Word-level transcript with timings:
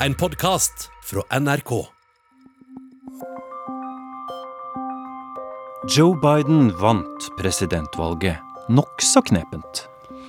En 0.00 0.14
podkast 0.14 0.90
fra 1.04 1.38
NRK. 1.40 1.70
Joe 5.96 6.18
Biden 6.20 6.68
vant 6.80 7.28
presidentvalget 7.38 8.36
nokså 8.68 9.22
knepent. 9.30 9.86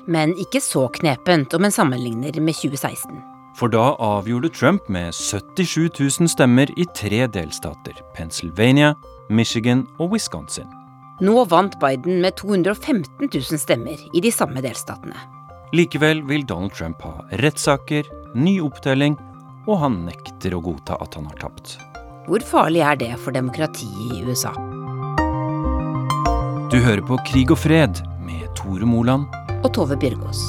Men 0.07 0.31
ikke 0.39 0.61
så 0.63 0.85
knepent 0.95 1.51
om 1.57 1.67
en 1.67 1.75
sammenligner 1.75 2.39
med 2.39 2.55
2016. 2.55 3.19
For 3.59 3.67
da 3.67 3.91
avgjorde 3.99 4.53
Trump 4.55 4.87
med 4.87 5.11
77 5.11 5.89
000 5.99 6.31
stemmer 6.31 6.71
i 6.79 6.87
tre 6.95 7.25
delstater. 7.27 7.99
Pennsylvania, 8.15 8.93
Michigan 9.29 9.83
og 9.99 10.15
Wisconsin. 10.15 10.71
Nå 11.19 11.43
vant 11.51 11.75
Biden 11.83 12.21
med 12.23 12.39
215 12.39 13.27
000 13.27 13.59
stemmer 13.59 13.99
i 14.13 14.23
de 14.23 14.31
samme 14.31 14.63
delstatene. 14.63 15.27
Likevel 15.75 16.23
vil 16.23 16.47
Donald 16.47 16.71
Trump 16.71 17.01
ha 17.03 17.25
rettssaker, 17.43 18.07
ny 18.35 18.61
opptelling, 18.63 19.17
og 19.67 19.81
han 19.83 20.01
nekter 20.07 20.55
å 20.55 20.63
godta 20.63 20.97
at 21.03 21.19
han 21.19 21.27
har 21.29 21.39
tapt. 21.43 21.75
Hvor 22.27 22.43
farlig 22.43 22.81
er 22.83 22.97
det 22.99 23.13
for 23.23 23.35
demokratiet 23.35 24.15
i 24.15 24.23
USA? 24.27 24.55
Du 26.71 26.79
hører 26.83 27.03
på 27.07 27.19
Krig 27.27 27.51
og 27.53 27.61
fred 27.61 28.01
med 28.23 28.47
Tore 28.59 28.87
Moland. 28.87 29.27
Og 29.63 29.71
Tove 29.75 29.95
Bjørgaas. 29.99 30.41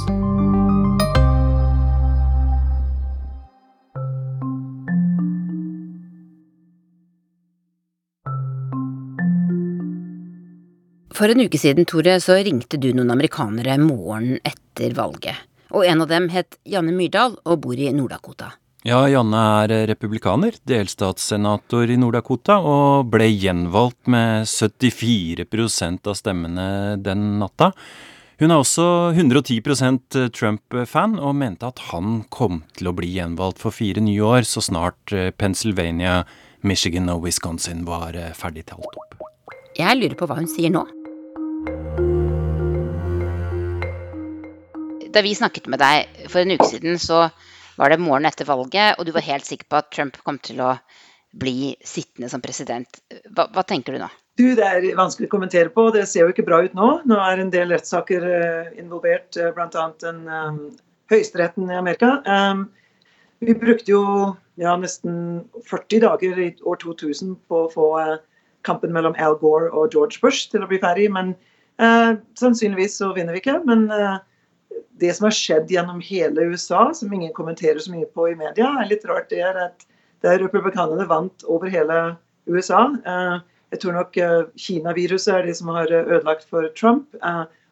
For 11.19 11.27
en 11.27 11.43
uke 11.43 11.59
siden, 11.59 11.87
Tore, 11.87 12.21
så 12.23 12.37
ringte 12.47 12.79
du 12.79 12.93
noen 12.95 13.11
amerikanere 13.11 13.75
morgenen 13.83 14.39
etter 14.47 14.95
valget. 14.95 15.35
Og 15.75 15.83
en 15.87 16.05
av 16.05 16.11
dem 16.11 16.29
het 16.31 16.61
Janne 16.63 16.95
Myrdal 16.95 17.35
og 17.43 17.63
bor 17.65 17.75
i 17.75 17.91
Nord-Dakota. 17.91 18.53
Ja, 18.89 19.03
Janne 19.05 19.41
er 19.67 19.73
republikaner, 19.91 20.55
delstatssenator 20.65 21.91
i 21.93 21.97
Nord-Dakota, 22.01 22.55
og 22.65 23.11
ble 23.13 23.27
gjenvalgt 23.27 24.09
med 24.09 24.47
74% 24.49 26.09
av 26.09 26.15
stemmene 26.17 26.69
den 26.97 27.27
natta. 27.43 27.75
Hun 28.41 28.55
er 28.55 28.63
også 28.63 28.87
110% 29.13 30.17
Trump-fan, 30.33 31.19
og 31.21 31.37
mente 31.37 31.69
at 31.69 31.83
han 31.91 32.23
kom 32.33 32.63
til 32.79 32.89
å 32.89 32.95
bli 32.97 33.11
gjenvalgt 33.19 33.61
for 33.61 33.77
fire 33.77 34.01
nye 34.07 34.25
år 34.25 34.49
så 34.49 34.63
snart 34.65 35.13
eh, 35.13 35.35
Pennsylvania, 35.37 36.23
Michigan 36.65 37.13
og 37.13 37.27
Wisconsin 37.27 37.85
var 37.85 38.17
eh, 38.17 38.33
ferdig 38.33 38.65
talt 38.71 38.89
opp. 38.89 39.19
Jeg 39.77 40.01
lurer 40.01 40.17
på 40.17 40.31
hva 40.31 40.39
hun 40.41 40.49
sier 40.49 40.73
nå. 40.73 40.87
Da 45.13 45.27
vi 45.29 45.37
snakket 45.37 45.69
med 45.69 45.85
deg 45.85 46.25
for 46.33 46.41
en 46.41 46.57
uke 46.57 46.73
siden, 46.73 46.97
så 46.97 47.27
var 47.79 47.93
det 47.93 48.01
morgenen 48.03 48.31
etter 48.31 48.49
valget, 48.49 48.99
og 48.99 49.07
du 49.07 49.13
var 49.15 49.27
helt 49.27 49.47
sikker 49.47 49.69
på 49.71 49.79
at 49.81 49.93
Trump 49.95 50.19
kom 50.27 50.41
til 50.43 50.63
å 50.65 50.75
bli 51.39 51.75
sittende 51.85 52.31
som 52.33 52.43
president. 52.43 53.01
Hva, 53.31 53.47
hva 53.53 53.65
tenker 53.67 53.95
du 53.95 54.03
nå? 54.03 54.09
Du, 54.39 54.47
Det 54.55 54.65
er 54.65 54.85
vanskelig 54.97 55.29
å 55.29 55.33
kommentere 55.33 55.71
på. 55.75 55.89
Det 55.95 56.05
ser 56.07 56.25
jo 56.25 56.33
ikke 56.33 56.47
bra 56.47 56.61
ut 56.65 56.75
nå. 56.79 56.91
Nå 57.11 57.19
er 57.25 57.43
en 57.43 57.51
del 57.51 57.73
rettssaker 57.75 58.23
uh, 58.23 58.69
involvert, 58.79 59.35
bl.a. 59.35 59.87
den 60.03 60.21
um, 60.31 60.61
høyesteretten 61.11 61.71
i 61.73 61.79
Amerika. 61.79 62.19
Um, 62.23 62.69
vi 63.43 63.55
brukte 63.59 63.93
jo 63.93 64.03
ja, 64.59 64.77
nesten 64.79 65.45
40 65.71 66.05
dager 66.07 66.39
i 66.43 66.49
år 66.67 66.79
2000 66.83 67.35
på 67.51 67.65
å 67.65 67.73
få 67.73 67.91
uh, 67.99 68.17
kampen 68.67 68.95
mellom 68.95 69.19
Al 69.19 69.37
Gore 69.43 69.71
og 69.71 69.95
George 69.95 70.23
Bush 70.23 70.51
til 70.53 70.65
å 70.65 70.71
bli 70.71 70.81
ferdig. 70.83 71.11
Men 71.15 71.35
uh, 71.83 72.15
sannsynligvis 72.39 72.99
så 73.03 73.13
vinner 73.19 73.35
vi 73.35 73.43
ikke. 73.43 73.59
Men 73.67 73.89
uh, 73.91 74.19
det 75.01 75.13
som 75.17 75.29
har 75.29 75.37
skjedd 75.37 75.71
gjennom 75.73 76.01
hele 76.05 76.49
USA, 76.53 76.89
som 76.95 77.13
ingen 77.13 77.33
kommenterer 77.37 77.79
så 77.83 77.93
mye 77.93 78.09
på 78.15 78.31
i 78.31 78.37
media, 78.39 78.73
er 78.81 78.91
litt 78.91 79.07
rart. 79.09 79.29
Det 79.31 79.43
er 79.45 79.59
at 79.69 79.87
der 80.27 80.41
republikanerne 80.43 81.07
vant 81.09 81.45
over 81.47 81.71
hele 81.71 82.17
USA. 82.51 82.89
Uh, 83.07 83.39
jeg 83.71 83.83
tror 83.83 83.99
nok 83.99 84.17
Kina-viruset 84.57 85.35
er 85.35 85.45
det 85.47 85.59
som 85.59 85.69
har 85.75 85.91
ødelagt 85.93 86.47
for 86.49 86.71
Trump. 86.73 87.13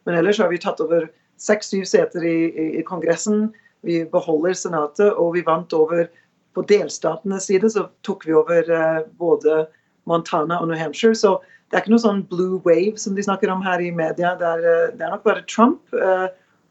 men 0.05 0.15
ellers 0.15 0.39
har 0.39 0.51
vi 0.53 0.59
tatt 0.61 0.81
over 0.85 1.07
seks-syv 1.41 1.87
seter 1.89 2.21
i, 2.21 2.53
i, 2.53 2.67
i 2.81 2.83
Kongressen. 2.85 3.49
Vi 3.81 4.05
beholder 4.05 4.53
Senatet, 4.53 5.15
og 5.17 5.33
vi 5.35 5.43
vant 5.47 5.73
over 5.73 6.05
på 6.53 6.63
delstatenes 6.69 7.49
side 7.49 7.71
så 7.73 7.87
tok 8.05 8.27
vi 8.29 8.37
over 8.37 8.69
både 9.17 9.65
Montana 10.05 10.61
og 10.61 10.69
New 10.69 10.79
Hampshire. 10.79 11.15
Så 11.15 11.39
det 11.71 11.79
er 11.79 11.85
ikke 11.85 11.95
noe 11.97 12.05
sånn 12.05 12.25
blue 12.31 12.61
wave 12.67 12.97
som 13.01 13.17
de 13.17 13.25
snakker 13.27 13.51
om 13.53 13.65
her 13.65 13.83
i 13.83 13.91
media. 13.95 14.35
Det 14.39 14.47
er, 14.47 14.65
eh, 14.65 14.93
det 14.95 15.03
er 15.03 15.15
nok 15.15 15.25
bare 15.27 15.45
Trump 15.51 15.83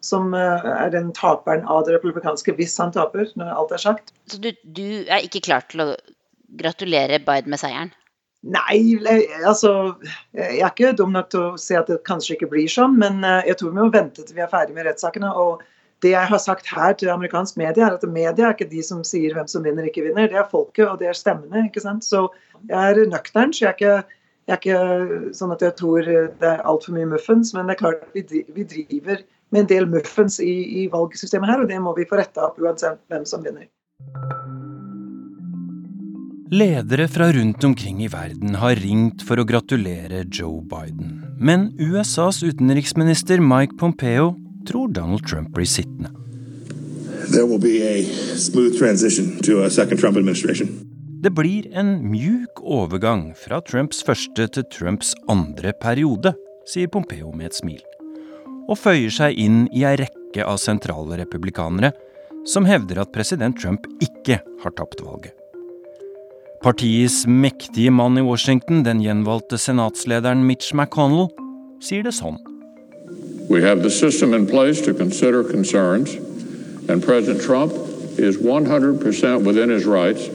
som 0.06 0.34
uh, 0.38 0.64
er 0.76 0.94
den 0.94 1.12
taperen 1.18 1.66
av 1.66 1.84
det 1.88 1.98
republikanske, 1.98 2.56
hvis 2.60 2.78
han 2.82 2.94
taper, 2.96 3.28
når 3.40 3.54
alt 3.56 3.76
er 3.76 3.84
sagt. 3.84 4.14
Så 4.32 4.40
du, 4.42 4.52
du 4.64 4.88
er 5.04 5.26
ikke 5.26 5.44
klar 5.46 5.66
til 5.72 5.84
å 5.84 5.92
gratulere 6.62 7.20
Biden 7.26 7.54
med 7.54 7.62
seieren? 7.62 7.94
Nei, 8.46 8.78
altså 9.42 9.96
Jeg 10.38 10.60
er 10.62 10.68
ikke 10.70 10.92
dum 10.94 11.16
nok 11.16 11.32
til 11.34 11.42
å 11.42 11.56
se 11.58 11.80
at 11.80 11.88
det 11.90 12.04
kanskje 12.06 12.36
ikke 12.36 12.52
blir 12.52 12.70
sånn, 12.70 12.94
men 13.02 13.26
jeg 13.48 13.58
tror 13.58 13.72
vi 13.74 13.80
må 13.80 13.88
vente 13.90 14.22
til 14.22 14.38
vi 14.38 14.44
er 14.46 14.52
ferdig 14.52 14.76
med 14.78 14.86
rettssakene. 14.86 15.32
og 15.34 15.64
det 16.04 16.12
jeg 16.12 16.30
har 16.30 16.42
sagt 16.42 16.68
her 16.70 16.94
til 16.94 17.10
amerikansk 17.10 17.58
media, 17.58 17.88
er 17.88 17.96
at 17.96 18.04
media 18.10 18.50
er 18.50 18.56
ikke 18.56 18.70
de 18.70 18.84
som 18.84 19.04
sier 19.08 19.34
hvem 19.36 19.48
som 19.50 19.64
vinner 19.66 19.88
ikke 19.88 20.04
vinner. 20.06 20.28
Det 20.30 20.40
er 20.42 20.52
folket, 20.52 20.86
og 20.88 21.00
det 21.00 21.10
er 21.10 21.18
stemmene. 21.18 21.68
ikke 21.70 21.84
sant? 21.84 22.06
Så 22.06 22.28
jeg 22.68 22.78
er 22.78 23.10
nøktern, 23.10 23.54
så 23.54 23.66
jeg 23.66 23.72
er 23.72 23.78
ikke, 23.80 24.20
jeg 24.46 24.56
er 24.56 24.62
ikke 24.62 25.32
sånn 25.38 25.56
at 25.56 25.64
jeg 25.66 25.78
tror 25.80 26.10
det 26.42 26.52
er 26.52 26.66
altfor 26.68 26.98
mye 26.98 27.10
muffens. 27.16 27.54
Men 27.56 27.70
det 27.70 27.78
er 27.78 27.82
klart 27.82 28.04
vi, 28.14 28.44
vi 28.58 28.68
driver 28.76 29.24
med 29.56 29.64
en 29.64 29.72
del 29.72 29.88
muffens 29.88 30.42
i, 30.44 30.84
i 30.84 30.88
valgsystemet 30.92 31.50
her, 31.50 31.64
og 31.64 31.72
det 31.72 31.80
må 31.80 31.96
vi 31.96 32.08
få 32.10 32.20
retta 32.20 32.50
opp 32.50 32.60
uansett 32.60 33.00
hvem 33.12 33.24
som 33.28 33.44
vinner. 33.46 33.70
Ledere 36.56 37.08
fra 37.10 37.32
rundt 37.34 37.64
omkring 37.64 38.04
i 38.06 38.10
verden 38.12 38.60
har 38.62 38.78
ringt 38.78 39.24
for 39.26 39.42
å 39.42 39.48
gratulere 39.48 40.28
Joe 40.30 40.60
Biden. 40.62 41.24
Men 41.42 41.72
USAs 41.82 42.44
utenriksminister 42.46 43.42
Mike 43.42 43.80
Pompeo 43.80 44.36
tror 44.70 44.92
Donald 44.94 45.26
Trump 45.26 45.56
blir 45.56 45.66
sittende. 45.66 46.12
Det 51.26 51.34
blir 51.34 51.68
en 51.74 51.92
mjuk 52.12 52.62
overgang 52.62 53.26
fra 53.42 53.62
Trumps 53.66 54.06
første 54.06 54.48
til 54.54 54.70
Trumps 54.70 55.16
andre 55.32 55.74
periode, 55.82 56.36
sier 56.70 56.94
Pompeo 56.94 57.34
med 57.34 57.50
et 57.50 57.58
smil. 57.64 57.82
Og 58.66 58.80
føyer 58.80 59.14
seg 59.14 59.38
inn 59.38 59.66
i 59.74 59.86
ei 59.86 59.96
rekke 60.02 60.46
av 60.46 60.58
sentrale 60.62 61.20
republikanere 61.20 61.94
som 62.46 62.66
hevder 62.66 63.02
at 63.02 63.14
president 63.14 63.58
Trump 63.62 63.88
ikke 64.04 64.40
har 64.62 64.74
tapt 64.78 65.02
valget. 65.06 65.34
Partiets 66.66 67.26
mektige 67.30 67.92
mann 67.94 68.18
i 68.18 68.26
Washington, 68.26 68.84
den 68.86 69.02
gjenvalgte 69.04 69.58
senatslederen 69.62 70.46
Mitch 70.48 70.74
McConnell, 70.74 71.30
sier 71.82 72.06
det 72.06 72.16
sånn. 72.18 72.40
We 73.50 73.62
have 73.62 73.84
the 73.84 73.92
system 73.94 74.34
in 74.34 74.48
place 74.48 74.82
to 74.82 74.94
consider 74.94 75.44
concerns, 75.44 76.16
and 76.90 77.04
President 77.06 77.42
Trump 77.46 77.74
is 78.18 78.38
100% 78.38 79.46
within 79.46 79.70
his 79.70 79.86
rights 79.86 80.26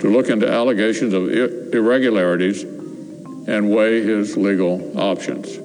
to 0.00 0.08
look 0.08 0.30
into 0.30 0.48
allegations 0.48 1.12
of 1.12 1.28
irregularities 1.28 2.64
and 3.46 3.70
weigh 3.70 4.02
his 4.02 4.36
legal 4.36 4.80
options. 4.96 5.58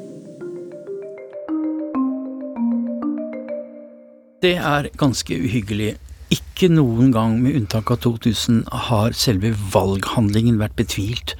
Det 4.45 4.57
er 4.61 4.91
ganske 4.99 5.35
uhyggelig. 5.41 5.95
Ikke 6.33 6.67
noen 6.69 7.09
gang, 7.13 7.39
med 7.41 7.55
unntak 7.57 7.89
av 7.89 8.03
2000, 8.03 8.59
har 8.89 9.15
selve 9.17 9.55
valghandlingen 9.73 10.59
vært 10.61 10.75
betvilt. 10.77 11.33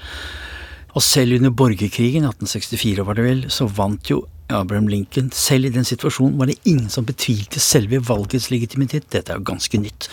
Og 0.98 1.04
selv 1.06 1.36
under 1.38 1.54
borgerkrigen, 1.54 2.26
1864 2.26 3.06
var 3.06 3.20
det 3.20 3.26
vel, 3.28 3.44
så 3.54 3.68
vant 3.70 4.10
jo 4.10 4.24
Abraham 4.50 4.88
Lincoln. 4.90 5.30
Selv 5.36 5.70
i 5.70 5.74
den 5.76 5.86
situasjonen 5.86 6.40
var 6.40 6.50
det 6.50 6.58
ingen 6.66 6.90
som 6.90 7.06
betvilte 7.06 7.62
selve 7.62 8.00
valgets 8.10 8.50
legitimitet. 8.50 9.06
Dette 9.14 9.36
er 9.36 9.42
jo 9.42 9.50
ganske 9.52 9.84
nytt. 9.84 10.10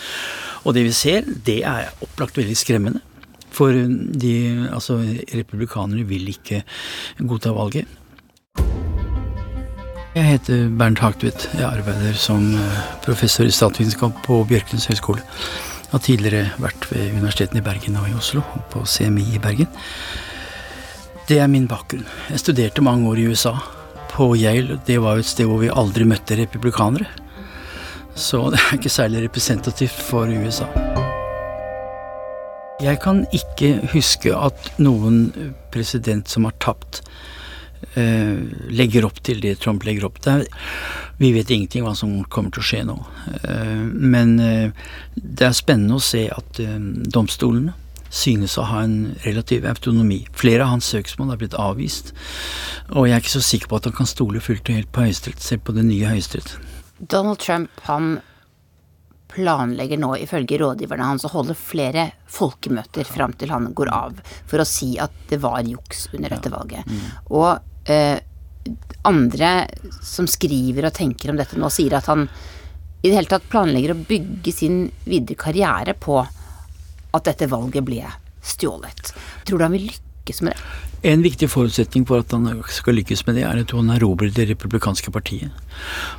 Og 0.61 0.77
det 0.77 0.85
vi 0.85 0.93
ser, 0.93 1.25
det 1.49 1.63
er 1.65 1.89
opplagt 2.05 2.37
veldig 2.37 2.59
skremmende. 2.59 3.01
For 3.53 3.73
de, 3.73 4.35
altså, 4.69 4.99
republikanerne 5.33 6.05
vil 6.09 6.29
ikke 6.29 6.61
godta 7.25 7.57
valget. 7.57 7.89
Jeg 10.13 10.27
heter 10.27 10.67
Bernt 10.77 10.99
Hagtvedt. 11.01 11.47
Jeg 11.57 11.65
arbeider 11.65 12.13
som 12.13 12.43
eh, 12.53 12.81
professor 13.01 13.47
i 13.49 13.53
statsvitenskap 13.53 14.19
på 14.21 14.43
Bjørklunds 14.45 14.85
høgskole. 14.91 15.23
Jeg 15.25 15.89
har 15.89 16.03
tidligere 16.05 16.61
vært 16.61 16.85
ved 16.91 17.15
universitetene 17.15 17.63
i 17.63 17.65
Bergen 17.65 17.97
og 17.97 18.05
i 18.11 18.13
Oslo, 18.13 18.43
og 18.53 18.67
på 18.69 18.83
CMI 18.85 19.25
i 19.33 19.41
Bergen. 19.41 19.71
Det 21.25 21.39
er 21.41 21.49
min 21.49 21.65
bakgrunn. 21.65 22.05
Jeg 22.29 22.43
studerte 22.43 22.85
mange 22.85 23.09
år 23.09 23.23
i 23.23 23.25
USA 23.25 23.55
på 24.13 24.35
Yale, 24.37 24.77
det 24.85 24.99
var 25.01 25.17
jo 25.17 25.25
et 25.25 25.31
sted 25.31 25.49
hvor 25.49 25.63
vi 25.63 25.73
aldri 25.73 26.05
møtte 26.05 26.37
republikanere. 26.37 27.09
Så 28.13 28.51
det 28.53 28.61
er 28.61 28.77
ikke 28.77 28.93
særlig 28.93 29.25
representativt 29.25 29.97
for 30.11 30.29
USA. 30.29 30.69
Jeg 32.85 33.01
kan 33.01 33.25
ikke 33.33 33.79
huske 33.95 34.37
at 34.37 34.75
noen 34.77 35.55
president 35.73 36.29
som 36.29 36.45
har 36.45 36.53
tapt, 36.61 37.01
legger 37.93 39.05
opp 39.05 39.19
til 39.25 39.41
det 39.43 39.57
Trump 39.61 39.83
legger 39.85 40.07
opp 40.07 40.21
til. 40.23 40.45
Vi 41.17 41.31
vet 41.31 41.51
ingenting 41.51 41.85
hva 41.85 41.93
som 41.97 42.15
kommer 42.31 42.53
til 42.53 42.63
å 42.63 42.67
skje 42.67 42.81
nå. 42.89 42.97
Eh, 43.43 43.85
men 43.85 44.35
eh, 44.41 44.89
det 45.15 45.47
er 45.49 45.55
spennende 45.57 45.99
å 45.99 46.03
se 46.03 46.25
at 46.33 46.59
eh, 46.63 46.75
domstolene 47.13 47.75
synes 48.13 48.57
å 48.61 48.65
ha 48.69 48.83
en 48.85 49.13
relativ 49.23 49.65
autonomi. 49.69 50.19
Flere 50.37 50.65
av 50.65 50.75
hans 50.75 50.89
søksmål 50.93 51.33
er 51.33 51.39
blitt 51.41 51.57
avvist, 51.57 52.11
og 52.91 53.07
jeg 53.07 53.15
er 53.15 53.23
ikke 53.23 53.33
så 53.33 53.41
sikker 53.45 53.71
på 53.71 53.79
at 53.79 53.87
han 53.89 53.95
kan 53.97 54.09
stole 54.09 54.41
fullt 54.43 54.69
og 54.69 54.77
helt 54.77 54.91
på 54.93 55.07
Høyesterett, 55.07 55.41
selv 55.41 55.65
på 55.65 55.73
det 55.73 55.87
nye 55.87 56.11
Høyesterett. 56.11 56.53
Donald 56.99 57.41
Trump 57.41 57.81
han 57.87 58.19
planlegger 59.33 59.97
nå, 59.97 60.11
ifølge 60.21 60.59
rådgiverne 60.61 61.07
hans, 61.09 61.25
å 61.25 61.33
holde 61.33 61.57
flere 61.57 62.11
folkemøter 62.29 63.07
fram 63.09 63.33
til 63.33 63.49
han 63.49 63.71
går 63.73 63.89
av, 63.89 64.19
for 64.45 64.61
å 64.61 64.67
si 64.67 64.91
at 65.01 65.15
det 65.31 65.41
var 65.41 65.65
juks 65.65 66.05
under 66.13 66.35
dette 66.35 66.53
valget. 66.53 66.85
Mm. 66.85 67.07
Og 67.33 67.72
eh, 67.85 68.19
andre 69.03 69.51
som 70.03 70.27
skriver 70.29 70.87
og 70.87 70.95
tenker 70.95 71.31
om 71.31 71.39
dette 71.39 71.59
nå, 71.59 71.69
sier 71.73 71.97
at 71.99 72.07
han 72.11 72.27
i 73.03 73.09
det 73.09 73.17
hele 73.17 73.31
tatt 73.31 73.49
planlegger 73.51 73.91
å 73.91 74.03
bygge 74.07 74.53
sin 74.55 74.85
videre 75.03 75.35
karriere 75.39 75.95
på 75.99 76.21
at 76.23 77.27
dette 77.27 77.49
valget 77.51 77.83
ble 77.83 78.05
stjålet. 78.43 79.11
Tror 79.43 79.59
du 79.59 79.65
han 79.65 79.75
vil 79.75 79.89
lykkes 79.89 80.39
med 80.45 80.55
det? 80.55 80.79
En 81.11 81.23
viktig 81.25 81.49
forutsetning 81.51 82.05
for 82.07 82.23
at 82.23 82.31
han 82.31 82.47
skal 82.71 82.95
lykkes 82.95 83.25
med 83.27 83.35
det, 83.35 83.43
er 83.43 83.59
at 83.59 83.75
han 83.75 83.91
erobrer 83.91 84.31
det 84.31 84.47
republikanske 84.53 85.11
partiet. 85.11 85.51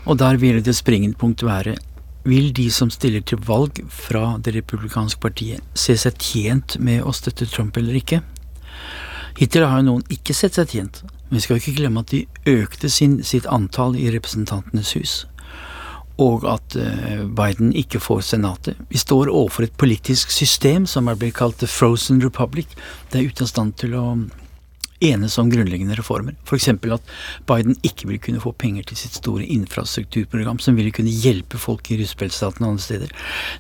Og 0.05 0.21
der 0.21 0.37
vil 0.43 0.61
det 0.61 0.77
springende 0.77 1.17
punkt 1.17 1.45
være 1.47 1.79
vil 2.25 2.53
de 2.57 2.71
som 2.73 2.91
stiller 2.93 3.25
til 3.25 3.41
valg 3.45 3.81
fra 3.93 4.37
det 4.41 4.55
republikanske 4.57 5.21
partiet, 5.21 5.65
se 5.77 5.97
seg 6.01 6.21
tjent 6.21 6.79
med 6.81 7.05
å 7.05 7.13
støtte 7.17 7.49
Trump 7.49 7.77
eller 7.81 7.97
ikke? 8.01 8.23
Hittil 9.39 9.67
har 9.67 9.81
jo 9.81 9.89
noen 9.89 10.05
ikke 10.15 10.37
sett 10.37 10.57
seg 10.57 10.71
tjent, 10.73 11.03
men 11.29 11.39
vi 11.39 11.45
skal 11.45 11.61
ikke 11.61 11.77
glemme 11.79 12.05
at 12.05 12.13
de 12.13 12.25
økte 12.51 12.91
sin, 12.93 13.23
sitt 13.25 13.47
antall 13.51 13.97
i 13.97 14.11
Representantenes 14.15 14.93
hus, 14.99 15.15
og 16.23 16.45
at 16.47 16.77
uh, 16.79 17.25
Biden 17.27 17.73
ikke 17.75 17.99
får 17.99 18.21
Senatet. 18.29 18.79
Vi 18.91 19.01
står 19.01 19.33
overfor 19.33 19.67
et 19.67 19.77
politisk 19.81 20.31
system 20.31 20.87
som 20.87 21.09
er 21.11 21.19
blitt 21.19 21.35
kalt 21.41 21.59
The 21.59 21.67
Frozen 21.67 22.23
Republic. 22.23 22.71
Det 23.11 23.19
er 23.19 23.33
ute 23.33 23.47
av 23.47 23.51
stand 23.51 23.75
til 23.83 23.97
å 23.99 24.07
enes 25.05 25.39
om 25.39 25.51
grunnleggende 25.51 25.97
reformer. 25.99 26.37
F.eks. 26.47 26.69
at 26.69 27.13
Biden 27.49 27.77
ikke 27.83 28.09
vil 28.09 28.21
kunne 28.23 28.43
få 28.43 28.55
penger 28.57 28.87
til 28.89 29.01
sitt 29.01 29.19
store 29.19 29.47
infrastrukturprogram 29.57 30.61
som 30.63 30.79
ville 30.79 30.95
kunne 30.95 31.13
hjelpe 31.13 31.61
folk 31.61 31.91
i 31.91 31.99
russebeltstaten 32.01 32.65
og 32.65 32.75
andre 32.75 32.87
steder. 32.87 33.13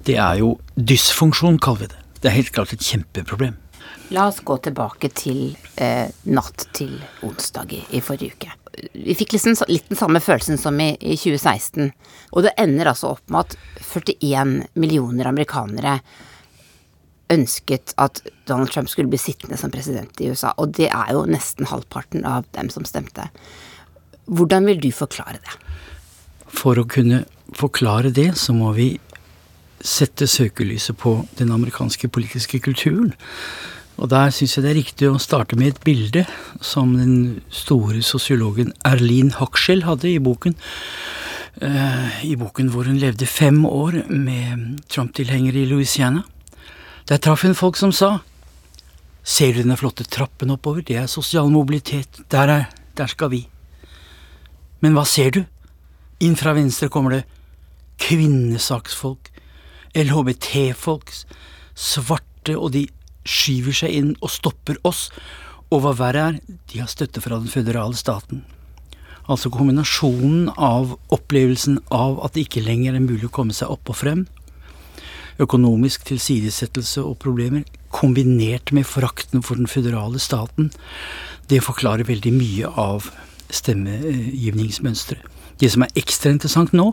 Det 0.06 0.16
er 0.16 0.40
jo 0.40 0.54
dysfunksjon, 0.76 1.58
kaller 1.58 1.84
vi 1.84 1.92
det. 1.92 2.00
Det 2.20 2.30
er 2.30 2.38
helt 2.38 2.54
klart 2.56 2.72
et 2.72 2.84
kjempeproblem. 2.84 3.58
La 4.14 4.28
oss 4.28 4.38
gå 4.46 4.54
tilbake 4.62 5.08
til 5.16 5.56
eh, 5.80 6.06
natt 6.30 6.68
til 6.76 6.92
onsdag 7.26 7.72
i, 7.74 7.80
i, 7.98 8.02
forrige 8.04 8.36
uke. 8.36 8.52
Vi 8.92 9.16
fikk 9.18 9.34
liksom 9.34 9.56
litt 9.70 9.88
den 9.90 9.98
samme 9.98 10.20
følelsen 10.22 10.60
som 10.60 10.78
i, 10.82 10.92
i 11.00 11.16
2016. 11.18 11.90
Og 12.36 12.46
det 12.46 12.52
ender 12.60 12.92
altså 12.92 13.14
opp 13.16 13.32
med 13.32 13.48
at 13.48 13.82
41 13.82 14.54
millioner 14.78 15.30
amerikanere 15.30 15.96
ønsket 17.34 17.96
at 17.98 18.22
Donald 18.46 18.70
Trump 18.70 18.92
skulle 18.92 19.10
bli 19.10 19.18
sittende 19.18 19.58
som 19.58 19.72
president 19.74 20.20
i 20.20 20.30
USA. 20.30 20.52
Og 20.62 20.76
det 20.78 20.92
er 20.92 21.10
jo 21.16 21.26
nesten 21.26 21.66
halvparten 21.72 22.26
av 22.28 22.46
dem 22.54 22.70
som 22.70 22.86
stemte. 22.86 23.26
Hvordan 24.30 24.68
vil 24.70 24.82
du 24.84 24.90
forklare 24.94 25.40
det? 25.42 25.58
For 26.54 26.78
å 26.78 26.86
kunne 26.86 27.24
forklare 27.58 28.14
det, 28.14 28.30
så 28.38 28.54
må 28.54 28.70
vi 28.78 28.92
sette 29.84 30.28
søkelyset 30.30 30.96
på 31.02 31.18
den 31.40 31.50
amerikanske 31.52 32.08
politiske 32.14 32.62
kulturen. 32.62 33.10
Og 33.94 34.10
der 34.10 34.32
syns 34.34 34.56
jeg 34.56 34.64
det 34.64 34.70
er 34.72 34.80
riktig 34.80 35.08
å 35.08 35.20
starte 35.22 35.56
med 35.58 35.74
et 35.74 35.82
bilde 35.86 36.24
som 36.64 36.96
den 36.98 37.40
store 37.54 38.02
sosiologen 38.02 38.72
Erlin 38.86 39.30
Hochschel 39.38 39.84
hadde 39.86 40.10
i 40.10 40.20
boken. 40.22 40.56
Uh, 41.62 42.10
I 42.26 42.34
boken 42.34 42.72
hvor 42.74 42.88
hun 42.90 42.98
levde 42.98 43.28
fem 43.30 43.62
år 43.68 44.00
med 44.10 44.80
Trump-tilhengere 44.90 45.62
i 45.62 45.68
Louisiana. 45.70 46.24
Der 47.06 47.22
traff 47.22 47.44
hun 47.46 47.54
folk 47.54 47.78
som 47.78 47.92
sa 47.94 48.18
Ser 49.24 49.54
du 49.54 49.62
denne 49.62 49.78
flotte 49.80 50.04
trappen 50.04 50.50
oppover? 50.52 50.82
Det 50.84 50.98
er 51.00 51.06
sosial 51.08 51.48
mobilitet. 51.48 52.20
Der 52.28 52.48
er 52.48 52.64
Der 52.94 53.06
skal 53.06 53.30
vi. 53.30 53.48
Men 54.80 54.92
hva 54.94 55.02
ser 55.08 55.30
du? 55.30 55.40
Inn 56.20 56.36
fra 56.36 56.52
venstre 56.54 56.86
kommer 56.88 57.10
det 57.10 57.24
kvinnesaksfolk, 57.98 59.30
LHBT-folk, 59.96 61.10
svarte, 61.74 62.54
og 62.54 62.70
de 62.76 62.84
skyver 63.24 63.76
seg 63.76 63.96
inn 63.96 64.12
og 64.20 64.32
stopper 64.32 64.78
oss. 64.86 65.08
Og 65.72 65.82
hva 65.84 65.94
verre 65.98 66.28
er, 66.30 66.40
de 66.70 66.80
har 66.82 66.90
støtte 66.90 67.22
fra 67.24 67.40
den 67.40 67.50
føderale 67.50 67.96
staten. 67.98 68.44
Altså 69.24 69.48
kombinasjonen 69.48 70.50
av 70.52 70.98
opplevelsen 71.14 71.80
av 71.94 72.20
at 72.26 72.36
det 72.36 72.44
ikke 72.46 72.64
lenger 72.66 72.96
er 72.96 73.04
mulig 73.04 73.30
å 73.30 73.32
komme 73.32 73.56
seg 73.56 73.72
opp 73.72 73.88
og 73.88 73.96
frem, 73.96 74.26
økonomisk 75.40 76.04
tilsidesettelse 76.06 77.02
og 77.02 77.16
problemer, 77.22 77.64
kombinert 77.94 78.70
med 78.76 78.86
forakten 78.86 79.42
for 79.42 79.58
den 79.58 79.70
føderale 79.70 80.20
staten, 80.22 80.70
det 81.48 81.64
forklarer 81.64 82.06
veldig 82.08 82.32
mye 82.36 82.70
av 82.80 83.08
stemmegivningsmønsteret. 83.54 85.33
Det 85.64 85.70
som 85.72 85.80
er 85.86 85.94
ekstra 85.96 86.28
interessant 86.28 86.74
nå, 86.76 86.90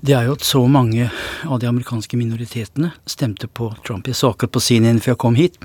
det 0.00 0.14
er 0.16 0.24
jo 0.24 0.36
at 0.38 0.44
så 0.46 0.62
mange 0.72 1.10
av 1.44 1.58
de 1.60 1.68
amerikanske 1.68 2.16
minoritetene 2.16 2.94
stemte 3.04 3.44
på 3.44 3.68
Trump. 3.84 4.08
Jeg 4.08 4.16
så 4.16 4.30
akkurat 4.32 4.54
på 4.56 4.62
CNN 4.64 5.02
før 5.04 5.12
jeg 5.12 5.20
kom 5.20 5.36
hit. 5.36 5.60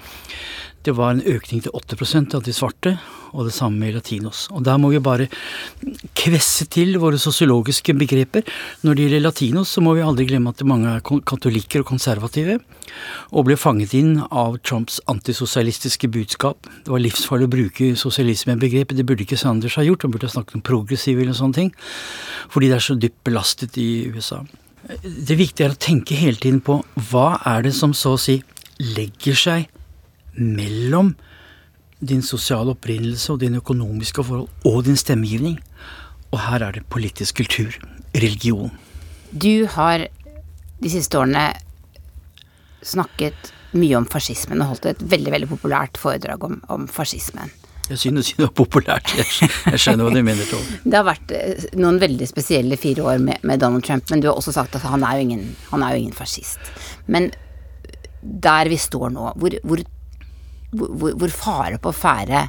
Det 0.83 0.95
var 0.97 1.13
en 1.13 1.21
økning 1.21 1.61
til 1.61 1.71
8% 1.77 2.33
av 2.33 2.41
de 2.41 2.53
svarte, 2.57 2.95
og 3.31 3.45
det 3.45 3.53
samme 3.53 3.77
med 3.79 3.93
latinos. 3.95 4.47
Og 4.51 4.63
der 4.65 4.79
må 4.81 4.89
vi 4.91 4.99
bare 4.99 5.27
kvesse 6.17 6.65
til 6.73 6.97
våre 6.99 7.19
sosiologiske 7.21 7.93
begreper. 7.95 8.43
Når 8.81 8.97
det 8.97 9.05
gjelder 9.05 9.23
latinos, 9.23 9.71
så 9.71 9.83
må 9.85 9.93
vi 9.95 10.03
aldri 10.03 10.25
glemme 10.27 10.51
at 10.51 10.63
mange 10.67 10.89
er 10.89 11.03
katolikker 11.05 11.85
og 11.85 11.91
konservative, 11.93 12.57
og 13.29 13.45
ble 13.47 13.59
fanget 13.61 13.93
inn 13.95 14.17
av 14.25 14.57
Trumps 14.65 14.99
antisosialistiske 15.11 16.09
budskap. 16.11 16.67
Det 16.83 16.91
var 16.91 17.05
livsfarlig 17.05 17.47
å 17.47 17.53
bruke 17.55 17.91
sosialisme-begrepet, 18.01 18.97
det 18.97 19.05
burde 19.07 19.23
ikke 19.27 19.39
Sanders 19.39 19.77
ha 19.79 19.85
gjort, 19.85 20.03
han 20.03 20.15
burde 20.15 20.27
ha 20.27 20.33
snakket 20.33 20.57
om 20.59 20.65
progressive 20.65 21.21
eller 21.21 21.37
sånne 21.37 21.59
ting, 21.61 21.71
fordi 22.51 22.71
det 22.71 22.77
er 22.77 22.85
så 22.85 22.97
dypt 22.99 23.21
belastet 23.27 23.77
i 23.79 24.07
USA. 24.11 24.41
Det 25.01 25.37
viktige 25.39 25.69
er 25.69 25.75
å 25.75 25.79
tenke 25.79 26.17
hele 26.17 26.39
tiden 26.41 26.59
på 26.65 26.79
hva 27.11 27.35
er 27.47 27.67
det 27.67 27.73
som 27.77 27.93
så 27.95 28.15
å 28.17 28.21
si 28.21 28.39
legger 28.81 29.37
seg 29.37 29.67
mellom 30.35 31.13
din 32.01 32.23
sosiale 32.25 32.73
opprinnelse 32.73 33.29
og 33.33 33.43
dine 33.43 33.61
økonomiske 33.61 34.25
forhold 34.25 34.67
og 34.67 34.83
din 34.87 34.97
stemmegivning. 34.97 35.59
Og 36.31 36.39
her 36.41 36.65
er 36.65 36.79
det 36.79 36.87
politisk 36.89 37.43
kultur, 37.43 37.75
religion. 38.15 38.71
Du 39.31 39.67
har 39.75 40.07
de 40.81 40.91
siste 40.91 41.19
årene 41.19 41.51
snakket 42.81 43.51
mye 43.77 43.95
om 43.99 44.07
fascismen 44.09 44.63
og 44.63 44.73
holdt 44.73 44.89
et 44.91 45.03
veldig 45.13 45.33
veldig 45.35 45.49
populært 45.51 45.99
foredrag 46.01 46.43
om, 46.43 46.57
om 46.73 46.87
fascismen. 46.91 47.53
Jeg 47.89 47.99
synes 47.99 48.33
det 48.37 48.45
var 48.45 48.53
populært. 48.55 49.13
Jeg, 49.17 49.79
skjønner 49.79 50.07
hva 50.07 50.13
du 50.13 50.21
mener, 50.23 50.47
Tove. 50.47 50.81
Det 50.83 50.95
har 50.95 51.07
vært 51.07 51.33
eh, 51.35 51.65
noen 51.79 51.97
veldig 52.01 52.27
spesielle 52.29 52.77
fire 52.79 53.07
år 53.13 53.23
med, 53.23 53.41
med, 53.47 53.59
Donald 53.63 53.83
Trump, 53.87 54.05
men 54.13 54.23
du 54.23 54.29
har 54.29 54.37
også 54.39 54.53
sagt 54.55 54.77
at 54.79 54.85
han 54.87 55.03
er 55.07 55.17
jo 55.17 55.25
ingen, 55.27 55.47
han 55.71 55.83
er 55.83 55.95
jo 55.95 56.03
ingen 56.05 56.15
fascist. 56.15 56.71
Men 57.11 57.31
der 58.21 58.69
vi 58.69 58.77
står 58.79 59.09
nå, 59.15 59.31
hvor, 59.41 59.57
hvor 59.65 59.81
hvor, 60.71 61.15
hvor 61.19 61.33
fare 61.35 61.79
på 61.81 61.91
ferde 61.95 62.45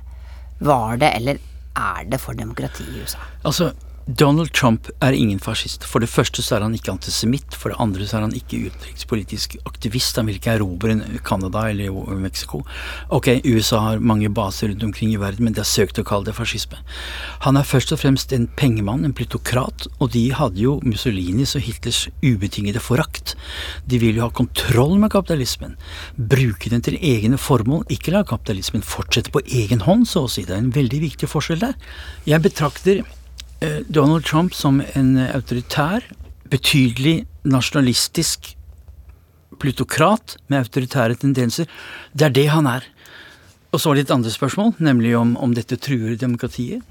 var 0.62 0.98
det, 1.00 1.10
eller 1.18 1.40
er 1.76 2.04
det 2.10 2.20
for 2.20 2.38
demokratiet 2.38 2.94
i 2.94 3.02
USA? 3.02 3.22
Altså, 3.44 3.72
Donald 4.06 4.50
Trump 4.50 4.88
er 4.98 5.14
ingen 5.14 5.38
fascist. 5.38 5.84
For 5.86 6.02
det 6.02 6.10
første 6.10 6.42
så 6.42 6.56
er 6.56 6.64
han 6.64 6.74
ikke 6.74 6.90
antisemitt. 6.90 7.54
For 7.54 7.70
det 7.70 7.78
andre 7.82 8.06
så 8.08 8.18
er 8.18 8.24
han 8.24 8.34
ikke 8.34 8.58
utenrikspolitisk 8.66 9.54
aktivist. 9.68 10.18
Han 10.18 10.26
vil 10.26 10.40
ikke 10.40 10.56
erobre 10.56 10.96
Canada 11.22 11.68
eller 11.70 11.94
Mexico. 12.18 12.64
Ok, 13.14 13.28
USA 13.46 13.78
har 13.86 14.02
mange 14.02 14.30
baser 14.34 14.72
rundt 14.72 14.82
omkring 14.88 15.12
i 15.14 15.20
verden, 15.22 15.46
men 15.46 15.54
de 15.54 15.62
har 15.62 15.70
søkt 15.70 16.02
å 16.02 16.06
kalle 16.06 16.26
det 16.26 16.34
fascisme. 16.34 16.80
Han 17.46 17.56
er 17.56 17.68
først 17.68 17.94
og 17.94 18.02
fremst 18.02 18.34
en 18.34 18.48
pengemann, 18.58 19.06
en 19.06 19.14
plutokrat, 19.14 19.86
og 20.00 20.10
de 20.16 20.24
hadde 20.34 20.58
jo 20.58 20.80
Mussolinis 20.82 21.54
og 21.58 21.62
Hitlers 21.68 22.08
ubetingede 22.24 22.82
forakt. 22.82 23.36
De 23.86 24.02
vil 24.02 24.18
jo 24.18 24.26
ha 24.26 24.34
kontroll 24.34 24.98
med 24.98 25.14
kapitalismen. 25.14 25.78
Bruke 26.18 26.74
den 26.74 26.82
til 26.82 26.98
egne 26.98 27.38
formål, 27.38 27.86
ikke 27.86 28.16
la 28.16 28.26
kapitalismen 28.26 28.82
fortsette 28.82 29.30
på 29.30 29.46
egen 29.46 29.86
hånd, 29.86 30.08
så 30.10 30.26
å 30.26 30.30
si. 30.30 30.42
Det 30.42 30.58
er 30.58 30.64
en 30.64 30.74
veldig 30.74 31.04
viktig 31.06 31.30
forskjell 31.30 31.68
der. 31.68 31.78
Jeg 32.26 32.42
betrakter 32.42 33.04
Donald 33.88 34.24
Trump 34.26 34.54
som 34.56 34.80
en 34.94 35.14
autoritær, 35.28 36.04
betydelig 36.52 37.22
nasjonalistisk 37.48 38.52
plutokrat 39.62 40.36
med 40.50 40.64
autoritære 40.64 41.18
tendenser. 41.22 41.68
Det 42.12 42.28
er 42.28 42.34
det 42.34 42.48
han 42.52 42.66
er. 42.66 42.86
Og 43.72 43.80
så 43.80 43.88
var 43.88 43.96
det 43.96 44.06
et 44.08 44.14
andre 44.14 44.32
spørsmål, 44.32 44.74
nemlig 44.84 45.14
om, 45.16 45.36
om 45.40 45.54
dette 45.56 45.78
truer 45.80 46.18
demokratiet. 46.20 46.82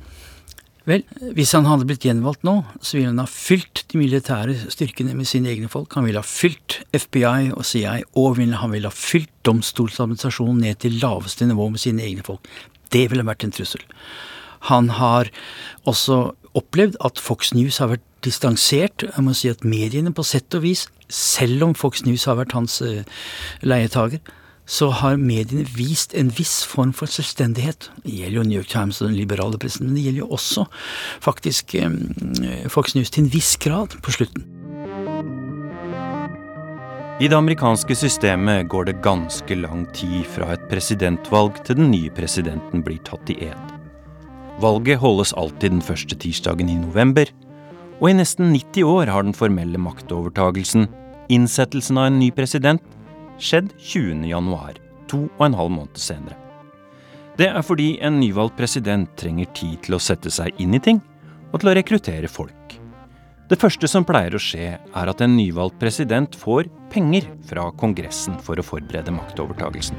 Vel, 0.90 1.04
hvis 1.38 1.52
han 1.54 1.68
hadde 1.70 1.86
blitt 1.86 2.08
gjenvalgt 2.08 2.42
nå, 2.48 2.56
så 2.82 2.98
ville 2.98 3.12
han 3.12 3.22
ha 3.22 3.28
fylt 3.30 3.84
de 3.92 4.00
militære 4.02 4.56
styrkene 4.74 5.14
med 5.14 5.30
sine 5.30 5.52
egne 5.52 5.70
folk. 5.70 5.94
Han 5.94 6.08
ville 6.08 6.24
ha 6.24 6.26
fylt 6.26 6.80
FBI 6.96 7.52
og 7.54 7.68
CIA, 7.70 8.00
og 8.18 8.42
han 8.42 8.74
ville 8.74 8.90
ha 8.90 8.96
fylt 8.96 9.30
domstolsadministrasjonen 9.46 10.64
ned 10.66 10.82
til 10.82 10.98
laveste 11.04 11.46
nivå 11.46 11.70
med 11.70 11.84
sine 11.84 12.02
egne 12.08 12.26
folk. 12.26 12.50
Det 12.90 13.06
ville 13.12 13.28
vært 13.28 13.46
en 13.46 13.54
trussel. 13.54 13.86
Han 14.72 14.90
har 14.98 15.30
også 15.90 16.32
opplevd 16.58 16.98
at 17.06 17.20
Fox 17.22 17.54
News 17.56 17.80
har 17.82 17.92
vært 17.94 18.06
distansert. 18.26 19.06
Jeg 19.08 19.24
må 19.26 19.34
si 19.38 19.50
at 19.52 19.66
mediene 19.66 20.14
på 20.14 20.26
sett 20.28 20.54
og 20.58 20.66
vis, 20.66 20.88
selv 21.12 21.66
om 21.66 21.74
Fox 21.78 22.06
News 22.06 22.28
har 22.30 22.38
vært 22.40 22.56
hans 22.58 22.80
uh, 22.86 23.02
leietager, 23.66 24.22
så 24.72 24.88
har 25.02 25.18
mediene 25.20 25.66
vist 25.76 26.14
en 26.16 26.30
viss 26.32 26.62
form 26.68 26.94
for 26.96 27.10
selvstendighet. 27.12 27.90
Det 28.06 28.14
gjelder 28.22 28.38
jo 28.38 28.48
New 28.48 28.60
York 28.62 28.72
Times 28.72 29.02
og 29.02 29.10
den 29.10 29.18
liberale 29.20 29.60
pressen, 29.60 29.90
men 29.90 29.98
det 29.98 30.06
gjelder 30.06 30.24
jo 30.24 30.32
også 30.38 30.66
faktisk 31.24 31.76
um, 31.82 32.00
Fox 32.72 32.96
News 32.96 33.12
til 33.12 33.26
en 33.26 33.34
viss 33.34 33.58
grad 33.60 33.98
på 34.04 34.16
slutten. 34.16 34.48
I 37.22 37.28
det 37.30 37.38
amerikanske 37.38 37.96
systemet 37.96 38.70
går 38.70 38.88
det 38.88 39.02
ganske 39.06 39.56
lang 39.60 39.84
tid 39.94 40.24
fra 40.26 40.56
et 40.56 40.64
presidentvalg 40.72 41.60
til 41.68 41.78
den 41.78 41.92
nye 41.94 42.10
presidenten 42.18 42.82
blir 42.82 42.98
tatt 43.06 43.30
i 43.30 43.38
ed. 43.52 43.81
Valget 44.62 45.00
holdes 45.02 45.32
alltid 45.34 45.74
den 45.74 45.82
første 45.82 46.16
tirsdagen 46.22 46.70
i 46.70 46.78
november, 46.78 47.30
og 48.02 48.12
i 48.12 48.18
nesten 48.18 48.52
90 48.54 48.86
år 48.86 49.10
har 49.10 49.26
den 49.26 49.34
formelle 49.34 49.80
maktovertagelsen, 49.82 50.86
innsettelsen 51.34 51.98
av 51.98 52.10
en 52.12 52.20
ny 52.22 52.30
president, 52.36 52.84
skjedd 53.42 53.72
20. 53.80 54.28
januar, 54.30 54.78
to 55.10 55.24
og 55.40 55.46
en 55.48 55.58
halv 55.58 55.74
måned 55.74 55.98
senere. 55.98 56.38
Det 57.40 57.48
er 57.50 57.66
fordi 57.66 57.96
en 58.06 58.20
nyvalgt 58.22 58.58
president 58.60 59.10
trenger 59.18 59.50
tid 59.58 59.80
til 59.88 59.98
å 59.98 60.04
sette 60.04 60.30
seg 60.34 60.54
inn 60.62 60.76
i 60.78 60.84
ting, 60.84 61.00
og 61.52 61.62
til 61.62 61.72
å 61.72 61.78
rekruttere 61.78 62.30
folk. 62.30 62.78
Det 63.50 63.58
første 63.60 63.90
som 63.90 64.06
pleier 64.08 64.36
å 64.38 64.40
skje, 64.40 64.76
er 64.78 65.10
at 65.12 65.24
en 65.26 65.34
nyvalgt 65.36 65.80
president 65.82 66.38
får 66.38 66.70
penger 66.94 67.26
fra 67.50 67.66
Kongressen 67.82 68.38
for 68.46 68.62
å 68.62 68.68
forberede 68.68 69.12
maktovertagelsen. 69.16 69.98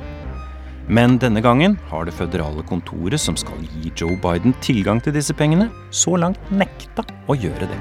Men 0.89 1.19
denne 1.23 1.41
gangen 1.41 1.77
har 1.91 2.05
det 2.05 2.15
føderale 2.17 2.65
kontoret 2.67 3.21
som 3.23 3.37
skal 3.39 3.61
gi 3.63 3.93
Joe 3.97 4.17
Biden 4.23 4.55
tilgang 4.65 5.03
til 5.03 5.15
disse 5.15 5.35
pengene, 5.35 5.69
så 5.91 6.17
langt 6.19 6.51
nekta 6.51 7.05
å 7.31 7.37
gjøre 7.39 7.69
det. 7.71 7.79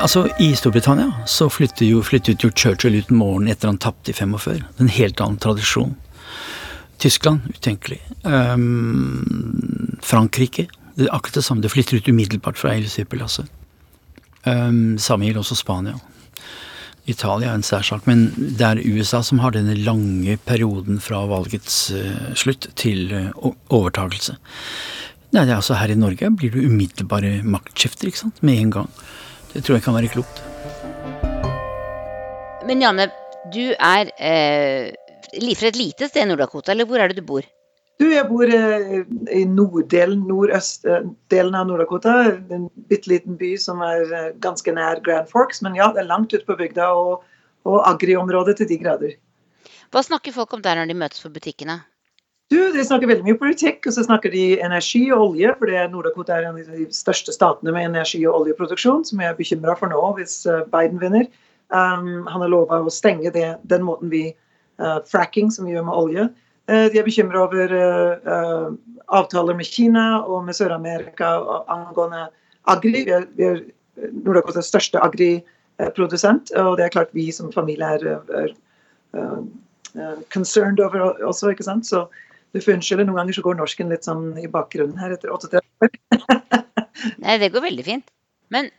Altså, 0.00 0.24
I 0.40 0.54
Storbritannia 0.56 1.26
så 1.28 1.50
flyttet 1.52 1.84
jo, 1.84 2.00
flyttet 2.06 2.40
jo 2.44 2.52
Churchill 2.56 2.96
ut 2.96 3.10
morgenen 3.12 3.52
etter 3.52 3.68
han 3.68 3.80
tapte 3.82 4.14
i 4.14 4.16
45. 4.16 4.62
En 4.80 4.92
helt 4.94 5.20
annen 5.20 5.40
tradisjon. 5.42 5.96
Tyskland 7.00 7.48
utenkelig. 7.52 8.00
Um, 8.24 9.98
Frankrike 10.04 10.68
det 10.96 11.06
er 11.06 11.14
akkurat 11.16 11.40
det 11.40 11.44
samme. 11.44 11.62
Det 11.64 11.72
flytter 11.72 11.96
ut 11.96 12.08
umiddelbart 12.08 12.58
fra 12.60 12.74
hele 12.74 12.88
superlasset. 12.88 13.48
Um, 14.44 14.98
samme 14.98 15.28
gjelder 15.28 15.44
også 15.44 15.56
Spania. 15.56 15.98
Italia 17.08 17.50
er 17.50 17.58
en 17.58 17.66
særsak, 17.66 18.06
men 18.06 18.28
det 18.36 18.66
er 18.66 18.82
USA 18.84 19.22
som 19.24 19.40
har 19.40 19.54
denne 19.54 19.76
lange 19.78 20.36
perioden 20.46 21.00
fra 21.02 21.22
valgets 21.30 21.90
uh, 21.94 22.32
slutt 22.38 22.68
til 22.80 23.12
uh, 23.12 23.52
overtagelse. 23.72 24.36
Nei, 25.30 25.44
det 25.46 25.54
er 25.54 25.60
altså 25.60 25.78
Her 25.78 25.92
i 25.94 25.98
Norge 25.98 26.30
blir 26.34 26.52
det 26.54 26.66
umiddelbare 26.66 27.40
maktskifter 27.46 28.10
ikke 28.10 28.24
sant? 28.24 28.42
med 28.42 28.58
en 28.58 28.72
gang. 28.80 28.90
Det 29.52 29.64
tror 29.64 29.78
jeg 29.78 29.86
kan 29.86 29.96
være 29.96 30.10
klokt. 30.10 30.42
Men 32.66 32.82
Janne, 32.82 33.08
du 33.54 33.62
er 33.72 34.10
eh, 34.18 34.90
fra 35.58 35.70
et 35.70 35.78
lite 35.78 36.10
sted 36.10 36.22
i 36.22 36.28
Nord-Dakota, 36.28 36.74
eller 36.74 36.86
hvor 36.86 37.02
er 37.02 37.10
det 37.10 37.22
du 37.22 37.26
bor? 37.26 37.46
Du, 38.00 38.06
jeg 38.08 38.24
bor 38.30 38.48
eh, 38.48 39.02
i 39.36 39.42
norddelen, 39.44 40.22
nordøstdelen 40.24 41.56
av 41.58 41.66
Nord-Dakota. 41.68 42.14
En 42.48 42.70
bitte 42.88 43.10
liten 43.12 43.36
by 43.36 43.52
som 43.60 43.82
er 43.84 44.06
eh, 44.08 44.30
ganske 44.40 44.72
nær 44.72 45.02
Grand 45.04 45.28
Forks. 45.28 45.60
Men 45.66 45.76
ja, 45.76 45.90
det 45.92 46.00
er 46.04 46.08
langt 46.08 46.32
ute 46.32 46.46
på 46.48 46.56
bygda 46.56 46.88
og, 46.96 47.26
og 47.68 47.82
agri-området 47.90 48.56
til 48.62 48.70
de 48.72 48.80
grader. 48.80 49.12
Hva 49.92 50.04
snakker 50.06 50.32
folk 50.32 50.56
om 50.56 50.64
der 50.64 50.80
når 50.80 50.88
de 50.88 50.96
møtes 50.96 51.20
på 51.20 51.32
butikkene? 51.34 51.82
Du, 52.50 52.58
De 52.72 52.82
snakker 52.82 53.06
veldig 53.06 53.28
mye 53.28 53.38
politikk, 53.38 53.84
og 53.86 53.94
så 53.94 54.02
snakker 54.08 54.32
de 54.32 54.44
energi 54.64 55.04
og 55.12 55.28
olje. 55.28 55.52
For 55.60 55.76
Nord-Dakota 55.92 56.38
er 56.38 56.48
en 56.48 56.56
av 56.58 56.72
de 56.80 56.88
største 56.96 57.36
statene 57.36 57.76
med 57.76 57.92
energi- 57.92 58.24
og 58.24 58.40
oljeproduksjon, 58.40 59.04
som 59.06 59.20
jeg 59.20 59.28
er 59.28 59.38
bekymra 59.38 59.76
for 59.78 59.92
nå 59.92 60.00
hvis 60.16 60.40
eh, 60.48 60.64
Biden 60.72 61.02
vinner. 61.04 61.28
Um, 61.70 62.24
han 62.26 62.42
har 62.42 62.50
lova 62.50 62.80
å 62.80 62.90
stenge 62.90 63.30
det, 63.30 63.58
den 63.70 63.84
måten 63.86 64.10
vi 64.10 64.30
uh, 64.82 64.98
fracking, 65.06 65.52
som 65.54 65.68
vi 65.68 65.76
gjør 65.76 65.84
med 65.86 66.00
olje. 66.00 66.24
Uh, 66.70 66.86
de 66.92 67.00
er 67.00 67.06
bekymra 67.06 67.44
over 67.48 67.74
uh, 67.74 68.68
avtaler 69.18 69.58
med 69.58 69.66
Kina 69.66 70.22
og 70.22 70.44
med 70.46 70.54
Sør-Amerika 70.54 71.32
angående 71.66 72.28
agri. 72.70 73.04
Vi 73.08 73.14
er, 73.16 73.26
vi 73.36 73.48
er 73.48 73.62
Nord-Dakotas 74.12 74.70
største 74.70 75.02
agriprodusent, 75.02 76.54
og 76.56 76.76
det 76.78 76.86
er 76.86 76.94
klart 76.94 77.14
vi 77.16 77.26
som 77.34 77.50
familie 77.52 77.88
er, 77.98 78.54
er 79.12 80.22
concerned 80.32 80.80
over 80.80 81.18
også, 81.26 81.50
ikke 81.50 81.66
sant. 81.66 81.88
Så 81.90 82.06
du 82.54 82.60
får 82.62 82.78
unnskylde, 82.78 83.06
noen 83.06 83.20
ganger 83.20 83.36
så 83.36 83.44
går 83.44 83.58
norsken 83.58 83.90
litt 83.92 84.06
sånn 84.06 84.32
i 84.40 84.48
bakgrunnen 84.50 84.98
her 84.98 85.14
etter 85.14 85.34
38 85.34 85.60
år. 85.84 85.92
Nei, 87.24 87.36
det 87.42 87.50
går 87.54 87.66
veldig 87.66 87.86
fint. 87.86 88.10
Men 88.50 88.70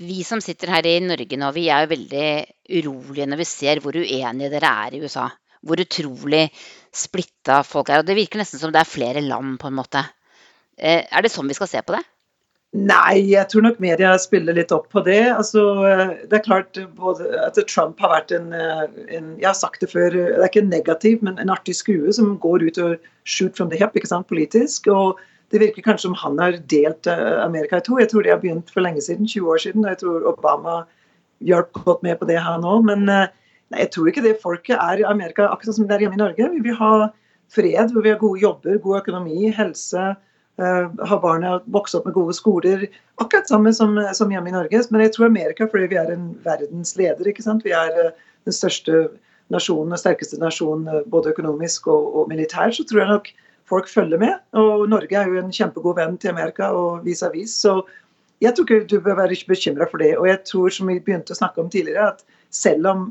vi 0.00 0.22
som 0.24 0.40
sitter 0.40 0.72
her 0.72 0.86
i 0.88 0.96
Norge 1.04 1.36
nå, 1.36 1.50
vi 1.52 1.66
er 1.68 1.84
jo 1.84 1.92
veldig 1.92 2.28
urolige 2.80 3.28
når 3.28 3.42
vi 3.42 3.48
ser 3.48 3.82
hvor 3.84 3.96
uenige 4.00 4.52
dere 4.52 4.72
er 4.86 4.96
i 4.96 5.02
USA. 5.04 5.26
Hvor 5.66 5.82
utrolig 5.82 6.46
splitta 6.96 7.60
folk 7.66 7.90
er. 7.90 8.00
Og 8.00 8.08
det 8.08 8.16
virker 8.18 8.40
nesten 8.40 8.62
som 8.62 8.72
det 8.74 8.80
er 8.82 8.88
flere 8.88 9.22
land, 9.24 9.58
på 9.60 9.68
en 9.68 9.76
måte. 9.76 10.04
Eh, 10.78 11.04
er 11.04 11.22
det 11.22 11.32
sånn 11.32 11.50
vi 11.50 11.58
skal 11.58 11.70
se 11.70 11.82
på 11.84 11.96
det? 11.96 12.04
Nei, 12.70 13.18
jeg 13.26 13.48
tror 13.50 13.64
nok 13.64 13.80
media 13.82 14.12
spiller 14.22 14.54
litt 14.54 14.70
opp 14.70 14.84
på 14.94 15.02
det. 15.02 15.24
Altså, 15.34 15.62
det 16.30 16.36
er 16.38 16.44
klart 16.44 16.78
at 16.78 17.58
Trump 17.66 17.98
har 17.98 18.12
vært 18.12 18.34
en, 18.36 18.52
en, 18.54 19.32
Jeg 19.40 19.48
har 19.48 19.56
sagt 19.58 19.82
det 19.82 19.90
før, 19.90 20.14
det 20.14 20.38
er 20.38 20.46
ikke 20.46 20.62
negativ, 20.68 21.18
men 21.26 21.40
en 21.42 21.50
artig 21.50 21.74
skue 21.74 22.14
som 22.14 22.36
går 22.38 22.68
ut 22.68 22.78
og 22.78 23.10
shoot 23.26 23.58
from 23.58 23.72
the 23.72 23.80
hip 23.80 23.98
ikke 23.98 24.12
sant, 24.12 24.28
politisk. 24.30 24.86
og 24.86 25.18
Det 25.50 25.58
virker 25.64 25.82
kanskje 25.82 26.06
som 26.06 26.14
han 26.22 26.38
har 26.38 26.60
delt 26.70 27.10
eh, 27.10 27.42
Amerika 27.42 27.82
i 27.82 27.86
to. 27.88 27.98
Jeg 27.98 28.12
tror 28.12 28.22
de 28.22 28.30
har 28.30 28.38
begynt 28.38 28.70
for 28.70 28.86
lenge 28.86 29.02
siden, 29.02 29.26
20 29.26 29.50
år 29.50 29.58
siden. 29.66 29.84
og 29.84 29.90
Jeg 29.90 30.02
tror 30.04 30.30
Obama 30.30 30.84
hjalp 31.42 31.72
godt 31.74 32.04
med 32.06 32.20
på 32.20 32.30
det, 32.30 32.38
han 32.38 32.62
òg. 32.62 32.86
Men 32.86 33.08
eh, 33.10 33.34
nei, 33.70 33.84
jeg 33.84 33.92
tror 33.94 34.10
ikke 34.10 34.24
det 34.26 34.38
folket 34.42 34.76
er 34.78 35.02
i 35.02 35.08
Amerika 35.08 35.48
akkurat 35.50 35.76
som 35.76 35.88
det 35.88 35.96
er 35.96 36.06
hjemme 36.06 36.18
i 36.18 36.24
Norge. 36.24 36.50
Vi 36.56 36.64
vil 36.66 36.76
ha 36.78 37.10
fred, 37.50 37.94
vi 37.94 38.02
vil 38.02 38.14
ha 38.14 38.18
gode 38.20 38.42
jobber, 38.42 38.82
god 38.82 39.02
økonomi, 39.04 39.52
helse 39.56 40.12
Uh, 40.60 41.06
ha 41.08 41.16
barna 41.16 41.54
vokse 41.72 41.96
opp 41.96 42.04
med 42.04 42.12
gode 42.12 42.34
skoler. 42.36 42.82
Akkurat 43.22 43.48
samme 43.48 43.70
som, 43.72 43.94
som, 44.12 44.32
hjemme 44.32 44.50
i 44.50 44.52
Norge. 44.52 44.82
Men 44.92 45.04
jeg 45.06 45.14
tror 45.14 45.30
Amerika, 45.30 45.64
fordi 45.70 45.86
vi 45.94 45.96
er 45.96 46.10
en 46.12 46.26
verdensleder. 46.44 47.28
ikke 47.30 47.44
sant? 47.46 47.64
Vi 47.64 47.72
er 47.72 47.94
uh, 47.96 48.10
den 48.44 48.52
største 48.52 49.06
nasjonen 49.54 49.96
og 49.96 50.02
sterkeste 50.02 50.40
nasjonen 50.42 50.90
uh, 50.90 51.06
både 51.08 51.32
økonomisk 51.32 51.88
og, 51.88 52.10
og 52.12 52.28
militær. 52.28 52.74
Så 52.76 52.84
tror 52.84 53.00
jeg 53.00 53.12
nok 53.12 53.32
folk 53.72 53.88
følger 53.88 54.20
med. 54.20 54.36
Og 54.52 54.84
Norge 54.92 55.16
er 55.16 55.32
jo 55.32 55.40
en 55.40 55.54
kjempegod 55.54 55.96
venn 55.96 56.20
til 56.20 56.34
Amerika 56.34 56.68
og 56.76 57.06
vis-à-vis. 57.08 57.56
Så 57.62 57.78
jeg 58.44 58.52
tror 58.52 58.68
ikke 58.68 58.90
du 58.90 59.00
bør 59.00 59.16
være 59.22 59.40
bekymra 59.48 59.88
for 59.88 60.02
det. 60.02 60.12
Og 60.18 60.28
jeg 60.28 60.44
tror, 60.44 60.68
som 60.68 60.92
vi 60.92 61.00
begynte 61.00 61.32
å 61.32 61.40
snakke 61.40 61.64
om 61.64 61.72
tidligere, 61.72 62.12
at 62.12 62.39
selv 62.50 62.86
om 62.90 63.02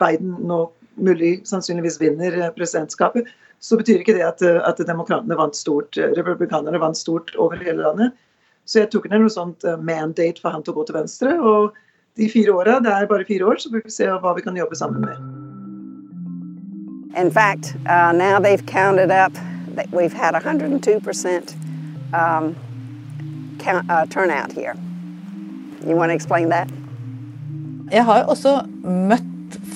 Biden 0.00 0.36
nå 0.48 0.62
mulig 1.00 1.40
sannsynligvis 1.48 2.00
vinner 2.00 2.36
presidentskapet, 2.56 3.28
så 3.60 3.76
betyr 3.76 4.00
ikke 4.00 4.16
det 4.16 4.24
at, 4.24 4.42
at 4.42 4.80
demokratene 4.88 5.36
vant 5.36 5.56
stort, 5.56 5.96
republikanerne 6.16 6.80
vant 6.80 6.96
stort 6.96 7.34
over 7.36 7.60
hele 7.60 7.82
landet. 7.82 8.16
Så 8.64 8.84
jeg 8.84 8.90
tok 8.92 9.08
ned 9.10 9.24
noe 9.24 9.32
sånt 9.32 9.64
eh, 9.66 9.78
mandate 9.82 10.40
for 10.40 10.54
han 10.54 10.62
til 10.64 10.74
å 10.74 10.80
gå 10.80 10.86
til 10.88 10.96
venstre. 11.00 11.34
Og 11.42 11.76
de 12.20 12.28
fire 12.30 12.54
åra, 12.54 12.78
det 12.82 12.92
er 12.92 13.08
bare 13.10 13.26
fire 13.28 13.48
år, 13.50 13.58
så 13.58 13.72
får 13.72 13.84
vi 13.84 13.94
se 13.94 14.06
hva 14.06 14.34
vi 14.36 14.44
kan 14.46 14.58
jobbe 14.58 14.78
sammen 14.78 15.02
med. 15.04 15.16
In 17.18 17.30
fact, 17.30 17.74
uh, 17.88 18.12
now 18.12 18.38
they've 18.38 18.64
counted 18.66 19.10
up 19.10 19.32
that 19.74 19.90
we've 19.90 20.12
had 20.12 20.34
102% 20.34 21.54
um, 22.14 22.54
count, 23.58 23.90
uh, 23.90 24.06
turnout 24.06 24.52
here. 24.52 24.76
You 25.84 25.96
want 25.96 26.10
to 26.10 26.14
explain 26.14 26.50
that? 26.50 26.70
Jeg 27.90 28.06
har 28.06 28.28
også 28.30 28.52
møtt 28.86 29.26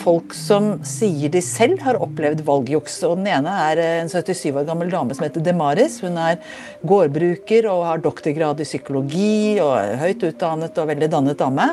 folk 0.04 0.34
som 0.36 0.76
sier 0.86 1.32
de 1.34 1.40
selv 1.42 1.80
har 1.82 1.98
opplevd 2.02 2.44
valgjuks. 2.46 3.00
Og 3.08 3.16
den 3.18 3.30
ene 3.34 3.54
er 3.64 3.80
en 3.82 4.10
77 4.12 4.52
år 4.52 4.68
gammel 4.68 4.92
dame 4.92 5.16
som 5.16 5.26
heter 5.26 5.42
Demaris. 5.42 5.98
Hun 6.04 6.20
er 6.22 6.38
gårdbruker 6.86 7.66
og 7.72 7.82
har 7.88 8.04
doktorgrad 8.04 8.62
i 8.62 8.68
psykologi 8.68 9.58
og 9.64 9.74
er 9.80 9.98
høyt 10.04 10.22
utdannet 10.30 10.78
og 10.78 10.90
veldig 10.92 11.10
dannet 11.16 11.42
dame. 11.42 11.68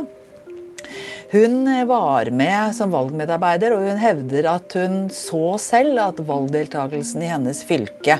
Hun 1.32 1.64
var 1.88 2.28
med 2.36 2.74
som 2.76 2.92
valgmedarbeider, 2.92 3.72
og 3.72 3.86
hun 3.88 4.02
hevder 4.02 4.50
at 4.52 4.74
hun 4.76 5.06
så 5.16 5.56
selv 5.64 6.02
at 6.04 6.20
valgdeltakelsen 6.28 7.24
i 7.24 7.30
hennes 7.32 7.62
fylke 7.64 8.20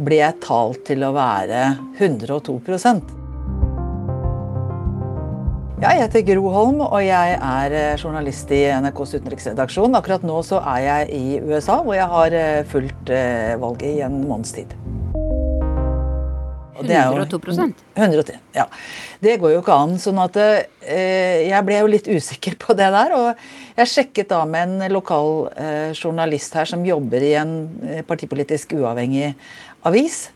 ble 0.00 0.22
talt 0.40 0.86
til 0.88 1.04
å 1.04 1.12
være 1.12 1.64
102 1.98 2.56
ja, 5.78 5.92
jeg 5.94 6.08
heter 6.08 6.24
Gro 6.26 6.50
Holm, 6.50 6.80
og 6.82 6.98
jeg 7.04 7.34
er 7.38 7.74
eh, 7.78 8.00
journalist 8.00 8.50
i 8.50 8.64
NRKs 8.82 9.12
utenriksredaksjon. 9.20 9.94
Akkurat 9.94 10.24
nå 10.26 10.40
så 10.46 10.58
er 10.74 10.80
jeg 10.82 11.10
i 11.14 11.38
USA, 11.38 11.78
hvor 11.86 11.94
jeg 11.94 12.08
har 12.10 12.34
eh, 12.34 12.64
fulgt 12.66 13.12
eh, 13.14 13.54
valget 13.62 13.92
i 13.92 14.00
en 14.06 14.16
måneds 14.26 14.56
tid. 14.56 14.74
Og 16.78 16.86
det 16.86 16.94
er 16.94 17.10
102 17.10 17.38
110, 17.94 18.36
ja. 18.54 18.66
Det 19.22 19.36
går 19.42 19.54
jo 19.54 19.62
ikke 19.62 19.78
an. 19.84 19.96
sånn 20.02 20.18
at 20.22 20.38
eh, 20.38 21.46
jeg 21.46 21.62
ble 21.66 21.78
jo 21.80 21.90
litt 21.90 22.10
usikker 22.10 22.58
på 22.58 22.74
det 22.78 22.90
der. 22.94 23.14
Og 23.14 23.78
jeg 23.78 23.92
sjekket 23.92 24.30
da 24.34 24.42
med 24.50 24.66
en 24.66 24.94
lokal 24.94 25.46
eh, 25.54 25.94
journalist 25.94 26.58
her 26.58 26.70
som 26.70 26.86
jobber 26.86 27.22
i 27.22 27.36
en 27.38 27.54
partipolitisk 28.06 28.74
uavhengig 28.78 29.32
avis. 29.86 30.28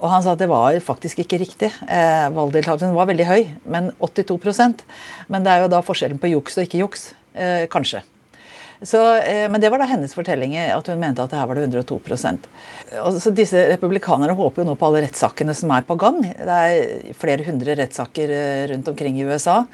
Og 0.00 0.10
han 0.12 0.24
sa 0.24 0.34
at 0.34 0.42
det 0.42 0.50
var 0.50 0.76
faktisk 0.84 1.22
ikke 1.24 1.40
riktig. 1.40 1.70
Eh, 1.88 2.26
Valgdeltakelsen 2.36 2.96
var 2.96 3.08
veldig 3.08 3.28
høy, 3.28 3.46
men 3.64 3.92
82% 4.02 4.84
Men 5.32 5.46
det 5.46 5.54
er 5.54 5.64
jo 5.64 5.72
da 5.72 5.80
forskjellen 5.84 6.20
på 6.20 6.34
juks 6.34 6.58
og 6.58 6.66
ikke 6.66 6.82
juks. 6.82 7.08
Eh, 7.32 7.64
kanskje. 7.72 8.02
Så, 8.82 9.00
eh, 9.24 9.46
men 9.48 9.60
det 9.60 9.70
var 9.72 9.80
da 9.80 9.88
hennes 9.88 10.12
fortelling, 10.12 10.56
at 10.56 10.86
hun 10.86 11.00
mente 11.00 11.24
at 11.24 11.32
det 11.32 11.38
her 11.40 11.48
var 11.48 11.56
det 11.56 11.64
102 11.64 11.96
og 13.02 13.16
så 13.20 13.32
Disse 13.34 13.62
republikanerne 13.72 14.36
håper 14.36 14.62
jo 14.62 14.68
nå 14.68 14.76
på 14.78 14.90
alle 14.90 15.06
rettssakene 15.06 15.54
som 15.56 15.72
er 15.74 15.86
på 15.86 15.96
gang. 15.98 16.20
Det 16.22 16.58
er 16.58 17.14
flere 17.18 17.46
hundre 17.46 17.76
rettssaker 17.78 18.30
eh, 18.30 18.66
rundt 18.72 18.88
omkring 18.92 19.18
i 19.18 19.24
USA. 19.24 19.64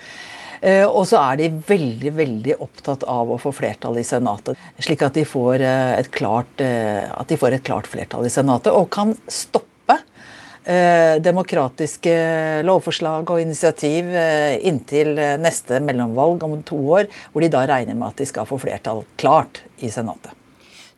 Eh, 0.62 0.86
og 0.86 1.04
så 1.10 1.18
er 1.18 1.40
de 1.40 1.50
veldig 1.66 2.12
veldig 2.14 2.56
opptatt 2.62 3.02
av 3.10 3.32
å 3.34 3.40
få 3.42 3.50
flertall 3.54 3.98
i 3.98 4.06
Senatet. 4.06 4.60
Slik 4.78 5.02
at 5.02 5.18
de 5.18 5.26
får 5.26 5.64
eh, 5.66 5.98
et 5.98 6.10
klart, 6.14 6.62
eh, 6.62 7.36
får 7.42 7.58
et 7.58 7.66
klart 7.66 7.90
flertall 7.90 8.28
i 8.28 8.32
Senatet 8.32 8.70
og 8.72 8.88
kan 8.94 9.16
stoppe 9.26 9.66
eh, 9.66 9.71
demokratiske 11.22 12.12
lovforslag 12.66 13.30
og 13.30 13.40
initiativ 13.42 14.12
eh, 14.14 14.60
inntil 14.68 15.16
eh, 15.18 15.34
neste 15.40 15.80
mellomvalg 15.82 16.44
om 16.46 16.54
to 16.66 16.78
år, 16.98 17.10
hvor 17.32 17.42
de 17.42 17.50
da 17.52 17.64
regner 17.66 17.98
med 17.98 18.12
at 18.12 18.22
de 18.22 18.28
skal 18.30 18.46
få 18.46 18.60
flertall 18.62 19.02
klart 19.20 19.64
i 19.82 19.90
Senatet. 19.90 20.30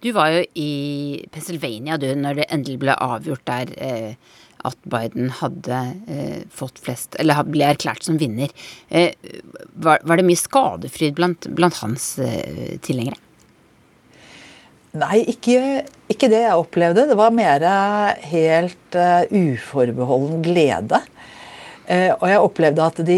Du 0.04 0.11
var 0.12 0.35
jo 0.35 0.42
i 0.61 1.25
Pennsylvania 1.33 1.97
du, 1.97 2.11
når 2.12 2.42
det 2.42 2.50
endelig 2.52 2.83
ble 2.83 2.97
avgjort 3.00 3.47
der 3.49 3.73
eh, 3.80 4.33
at 4.64 4.76
Biden 4.88 5.30
hadde 5.40 5.80
eh, 6.09 6.40
fått 6.52 6.80
flest 6.83 7.18
Eller 7.21 7.44
ble 7.49 7.66
erklært 7.68 8.04
som 8.06 8.18
vinner. 8.21 8.52
Eh, 8.88 9.12
var, 9.75 10.00
det 10.04 10.26
mye 10.26 10.40
skadefryd 10.40 11.16
blant, 11.18 11.49
blant 11.56 11.80
hans 11.83 12.14
eh, 12.23 12.76
tilhengere? 12.85 13.21
Nei, 14.95 15.25
ikke, 15.27 15.83
ikke, 16.07 16.29
det 16.31 16.45
jeg 16.45 16.59
opplevde. 16.61 17.09
Det 17.11 17.17
var 17.19 17.35
mer 17.35 17.65
helt 18.31 18.95
uh, 18.99 19.25
uforbeholden 19.27 20.45
glede. 20.45 21.01
Uh, 21.89 22.13
og 22.15 22.29
jeg 22.31 22.45
opplevde 22.45 22.85
at 22.85 23.01
de, 23.09 23.17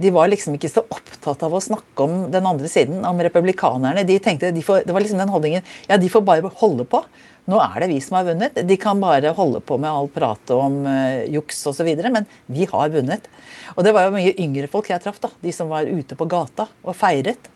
de 0.00 0.12
var 0.14 0.30
liksom 0.32 0.56
ikke 0.56 0.70
så 0.72 0.86
opptatt 0.88 1.44
av 1.44 1.52
å 1.52 1.60
snakke 1.60 2.06
om 2.06 2.22
den 2.32 2.48
andre 2.48 2.70
siden, 2.72 3.02
om 3.04 3.20
republikanerne. 3.20 4.06
De 4.08 4.16
tenkte, 4.24 4.54
de 4.56 4.64
får, 4.64 4.86
Det 4.88 4.96
var 4.96 5.04
liksom 5.04 5.20
den 5.20 5.34
holdningen 5.34 5.68
ja, 5.84 6.00
de 6.00 6.08
får 6.08 6.24
bare 6.24 6.54
holde 6.62 6.88
på. 6.88 7.04
Nå 7.50 7.60
er 7.60 7.76
det 7.82 7.92
vi 7.92 8.00
som 8.00 8.16
har 8.16 8.30
vunnet. 8.30 8.64
De 8.64 8.80
kan 8.80 9.04
bare 9.04 9.36
holde 9.36 9.60
på 9.60 9.76
med 9.76 9.92
all 9.92 10.08
pratet 10.16 10.56
om 10.56 10.80
uh, 10.88 11.28
juks 11.28 11.60
osv., 11.68 11.92
men 12.08 12.24
vi 12.48 12.64
har 12.72 12.96
vunnet. 12.96 13.28
Og 13.76 13.84
det 13.84 13.92
var 13.92 14.08
jo 14.08 14.16
mye 14.16 14.32
yngre 14.40 14.72
folk 14.72 14.88
jeg 14.88 15.04
traff, 15.04 15.20
da. 15.20 15.34
De 15.44 15.52
som 15.52 15.68
var 15.68 15.92
ute 15.92 16.16
på 16.16 16.24
gata 16.24 16.70
og 16.80 16.96
feiret. 16.96 17.52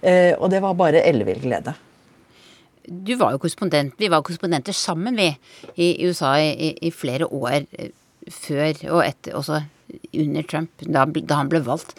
Uh, 0.00 0.40
og 0.40 0.48
det 0.48 0.64
var 0.64 0.78
bare 0.80 1.04
ellevill 1.04 1.44
glede 1.44 1.76
du 2.86 3.14
var 3.20 3.34
jo 3.34 3.40
korrespondent, 3.42 3.94
vi 3.98 4.10
var 4.10 4.24
korrespondenter 4.26 4.74
sammen, 4.76 5.16
vi, 5.18 5.30
i 5.76 6.06
USA 6.06 6.34
i, 6.40 6.72
i 6.82 6.90
flere 6.94 7.28
år 7.30 7.62
eh, 7.78 7.92
før 8.30 8.84
og 8.90 9.02
etter, 9.04 9.36
også 9.38 9.62
under 10.18 10.46
Trump, 10.48 10.84
da, 10.86 11.04
da, 11.06 11.38
han 11.38 11.50
ble 11.52 11.62
valgt. 11.66 11.94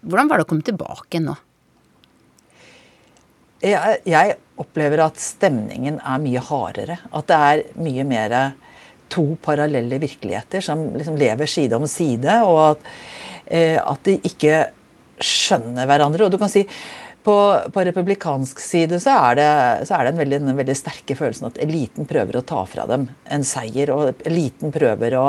Hvordan 0.00 0.30
var 0.30 0.40
det 0.40 0.46
å 0.46 0.50
komme 0.50 0.66
tilbake 0.66 1.20
nå? 1.22 1.36
Jeg, 3.60 4.00
jeg, 4.08 4.38
opplever 4.60 5.00
at 5.04 5.20
stemningen 5.20 5.98
er 6.04 6.20
mye 6.20 6.40
hardere. 6.44 6.98
At 7.16 7.28
det 7.30 7.36
er 7.36 7.62
mye 7.80 8.04
mer 8.08 8.34
to 9.12 9.24
parallelle 9.40 9.96
virkeligheter 10.00 10.64
som 10.64 10.82
liksom 10.94 11.16
lever 11.20 11.48
side 11.48 11.76
om 11.76 11.86
side, 11.88 12.34
og 12.44 12.60
at, 12.66 12.90
eh, 13.46 13.78
at 13.80 14.04
de 14.04 14.18
ikke 14.28 14.66
skjønner 15.20 15.88
hverandre. 15.88 16.26
Og 16.26 16.32
du 16.32 16.38
kan 16.40 16.52
si 16.52 16.66
på, 17.24 17.36
på, 17.72 17.84
republikansk 17.84 18.60
side 18.60 19.00
så 19.02 19.16
er 19.28 19.36
det, 19.38 19.50
så 19.88 19.96
er 19.96 20.06
det 20.06 20.14
en 20.14 20.22
veldig, 20.22 20.40
en, 20.40 20.56
veldig 20.56 20.76
sterke 20.78 21.16
følelsen 21.18 21.50
at 21.50 21.60
eliten 21.60 22.08
prøver 22.08 22.40
å 22.40 22.46
ta 22.46 22.64
fra 22.68 22.86
dem 22.88 23.08
en 23.28 23.44
seier. 23.46 23.92
Og 23.92 24.24
eliten 24.28 24.72
prøver 24.72 25.16
å, 25.20 25.26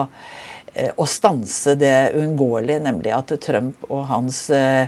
eh, 0.73 0.91
å 0.95 1.07
stanse 1.09 1.75
det 1.79 2.13
uunngåelige, 2.15 2.83
nemlig 2.87 3.13
at 3.15 3.35
Trump 3.43 3.85
og 3.89 4.05
hans 4.11 4.45
eh, 4.55 4.87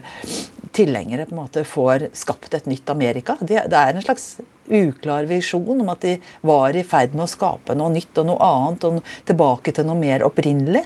tilhengere 0.73 1.27
på 1.27 1.35
en 1.35 1.43
måte 1.43 1.65
får 1.67 2.09
skapt 2.17 2.55
et 2.57 2.67
nytt 2.71 2.89
Amerika. 2.89 3.37
Det, 3.41 3.65
det 3.69 3.79
er 3.79 3.93
en 3.93 4.05
slags 4.05 4.37
uklar 4.71 5.27
visjon 5.29 5.81
om 5.83 5.91
at 5.91 6.05
de 6.05 6.17
var 6.47 6.75
i 6.75 6.85
ferd 6.87 7.15
med 7.15 7.27
å 7.27 7.31
skape 7.31 7.75
noe 7.77 7.93
nytt 7.93 8.21
og 8.21 8.29
noe 8.31 8.47
annet, 8.47 8.87
og 8.87 9.27
tilbake 9.27 9.75
til 9.75 9.87
noe 9.89 9.99
mer 9.99 10.25
opprinnelig. 10.25 10.85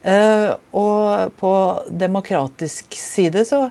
Uh, 0.00 0.54
og 0.72 1.34
på 1.36 1.50
demokratisk 1.92 2.96
side 2.96 3.42
så 3.44 3.66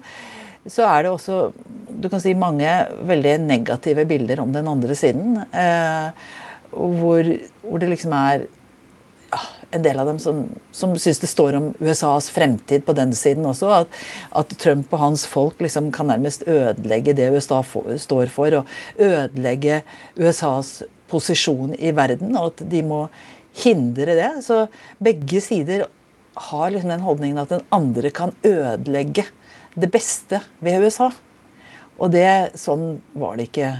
så 0.67 0.85
er 0.89 1.05
det 1.05 1.11
også 1.13 1.51
du 1.99 2.07
kan 2.11 2.21
si, 2.23 2.35
mange 2.37 2.69
veldig 3.07 3.35
negative 3.43 4.05
bilder 4.09 4.41
om 4.43 4.53
den 4.55 4.67
andre 4.71 4.95
siden. 4.97 5.41
Eh, 5.51 6.11
hvor, 6.71 7.27
hvor, 7.63 7.81
det 7.81 7.89
liksom 7.91 8.13
er 8.15 8.45
ja, 9.33 9.41
en 9.75 9.85
del 9.85 9.99
av 10.01 10.11
dem 10.11 10.19
som, 10.21 10.43
som 10.75 10.93
syns 10.99 11.21
det 11.23 11.31
står 11.31 11.57
om 11.59 11.71
USAs 11.81 12.29
fremtid 12.33 12.85
på 12.87 12.95
den 12.97 13.11
siden 13.17 13.47
også. 13.49 13.71
At, 13.81 13.99
at 14.43 14.55
Trump 14.61 14.93
og 14.95 15.03
hans 15.03 15.25
folk 15.29 15.59
liksom 15.63 15.91
kan 15.95 16.11
nærmest 16.11 16.45
ødelegge 16.47 17.17
det 17.17 17.31
USA 17.35 17.61
for, 17.65 17.89
står 17.99 18.31
for. 18.33 18.61
Og 18.61 19.03
ødelegge 19.09 19.81
USAs 20.19 20.79
posisjon 21.09 21.75
i 21.75 21.91
verden. 21.95 22.35
Og 22.37 22.53
at 22.53 22.63
de 22.71 22.83
må 22.85 23.05
hindre 23.63 24.15
det. 24.19 24.31
Så 24.45 24.67
begge 25.03 25.41
sider 25.43 25.87
har 26.49 26.71
liksom 26.71 26.93
den 26.93 27.03
holdningen 27.03 27.41
at 27.41 27.51
den 27.51 27.65
andre 27.75 28.13
kan 28.15 28.31
ødelegge 28.45 29.25
det 29.81 29.91
beste 29.91 30.41
ved 30.59 30.85
USA. 30.85 31.09
Og 31.99 32.11
det, 32.11 32.55
sånn 32.59 33.01
var 33.19 33.37
det 33.37 33.49
ikke 33.49 33.73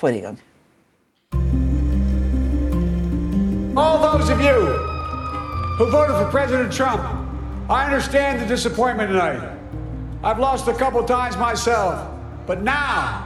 forrige 0.00 0.30
gang. 0.30 0.42
All 3.76 3.98
those 4.00 4.30
of 4.32 4.40
you 4.40 4.56
who 5.76 5.90
voted 5.92 6.16
for 6.16 6.30
President 6.30 6.72
Trump, 6.72 7.02
I 7.68 7.84
understand 7.84 8.40
the 8.40 8.46
disappointment 8.46 9.10
tonight. 9.10 9.42
I've 10.24 10.38
lost 10.38 10.68
a 10.68 10.72
couple 10.72 11.02
times 11.04 11.36
myself, 11.36 12.08
but 12.46 12.62
now 12.62 13.22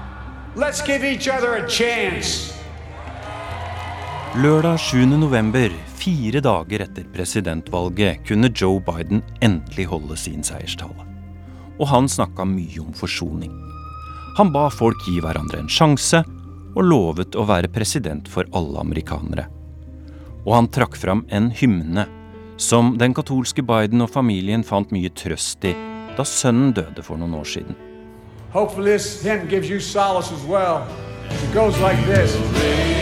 let's 0.57 0.83
give 0.83 1.05
each 1.05 1.29
other 1.29 1.55
a 1.55 1.69
chance. 1.69 2.53
Lørdag 4.35 4.79
7. 4.81 5.07
november, 5.07 5.71
fire 5.99 6.41
dager 6.41 6.85
etter 6.87 7.07
presidentvalget, 7.15 8.27
kunne 8.29 8.51
Joe 8.55 8.81
Biden 8.81 9.23
endelig 9.43 9.87
holde 9.91 10.17
sin 10.17 10.43
seierstale 10.47 11.10
og 11.81 11.89
han 11.89 12.09
snakka 12.09 12.45
mye 12.45 12.83
om 12.85 12.93
forsoning. 12.97 13.53
Han 14.37 14.53
ba 14.53 14.69
folk 14.71 15.01
gi 15.09 15.19
hverandre 15.25 15.63
en 15.63 15.73
sjanse, 15.73 16.23
og 16.71 16.87
lovet 16.87 17.35
å 17.35 17.43
være 17.49 17.73
president 17.75 18.29
for 18.31 18.47
alle 18.55 18.79
amerikanere. 18.79 19.49
Og 20.47 20.55
han 20.55 20.69
trakk 20.71 20.95
fram 20.97 21.25
en 21.35 21.51
hymne 21.51 22.07
som 22.61 22.95
den 23.01 23.15
katolske 23.17 23.65
Biden 23.67 24.05
og 24.05 24.13
familien 24.13 24.63
fant 24.65 24.93
mye 24.95 25.11
trøst 25.17 25.65
i 25.67 25.75
da 26.17 26.27
sønnen 26.27 26.75
døde 26.77 27.03
for 27.03 27.19
noen 27.19 27.35
år 27.41 27.49
siden. 27.49 27.77
Hopefully 28.53 28.93
this 28.93 29.23
hymn 29.23 29.49
gives 29.49 29.71
you 29.71 29.81
solace 29.81 30.33
as 30.33 30.45
well. 30.45 30.87
It 31.31 31.55
goes 31.55 31.79
like 31.81 31.99
this. 32.07 32.35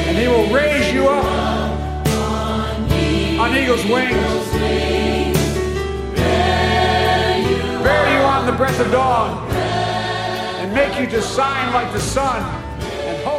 And 0.06 0.16
he 0.16 0.28
will 0.28 0.48
raise 0.54 0.92
you 0.92 1.08
up 1.08 1.24
on 3.40 3.56
eagle's 3.56 3.84
wings. 3.86 5.27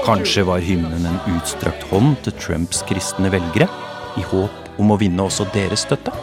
Kanskje 0.06 0.44
var 0.48 0.60
hymnen 0.64 1.06
en 1.10 1.18
utstrakt 1.36 1.82
hånd 1.92 2.14
til 2.24 2.34
Trumps 2.40 2.80
kristne 2.88 3.28
velgere, 3.34 3.68
i 4.16 4.24
håp 4.24 4.80
om 4.80 4.94
å 4.96 4.98
vinne 5.02 5.26
også 5.28 5.44
deres 5.52 5.84
støtte? 5.84 6.14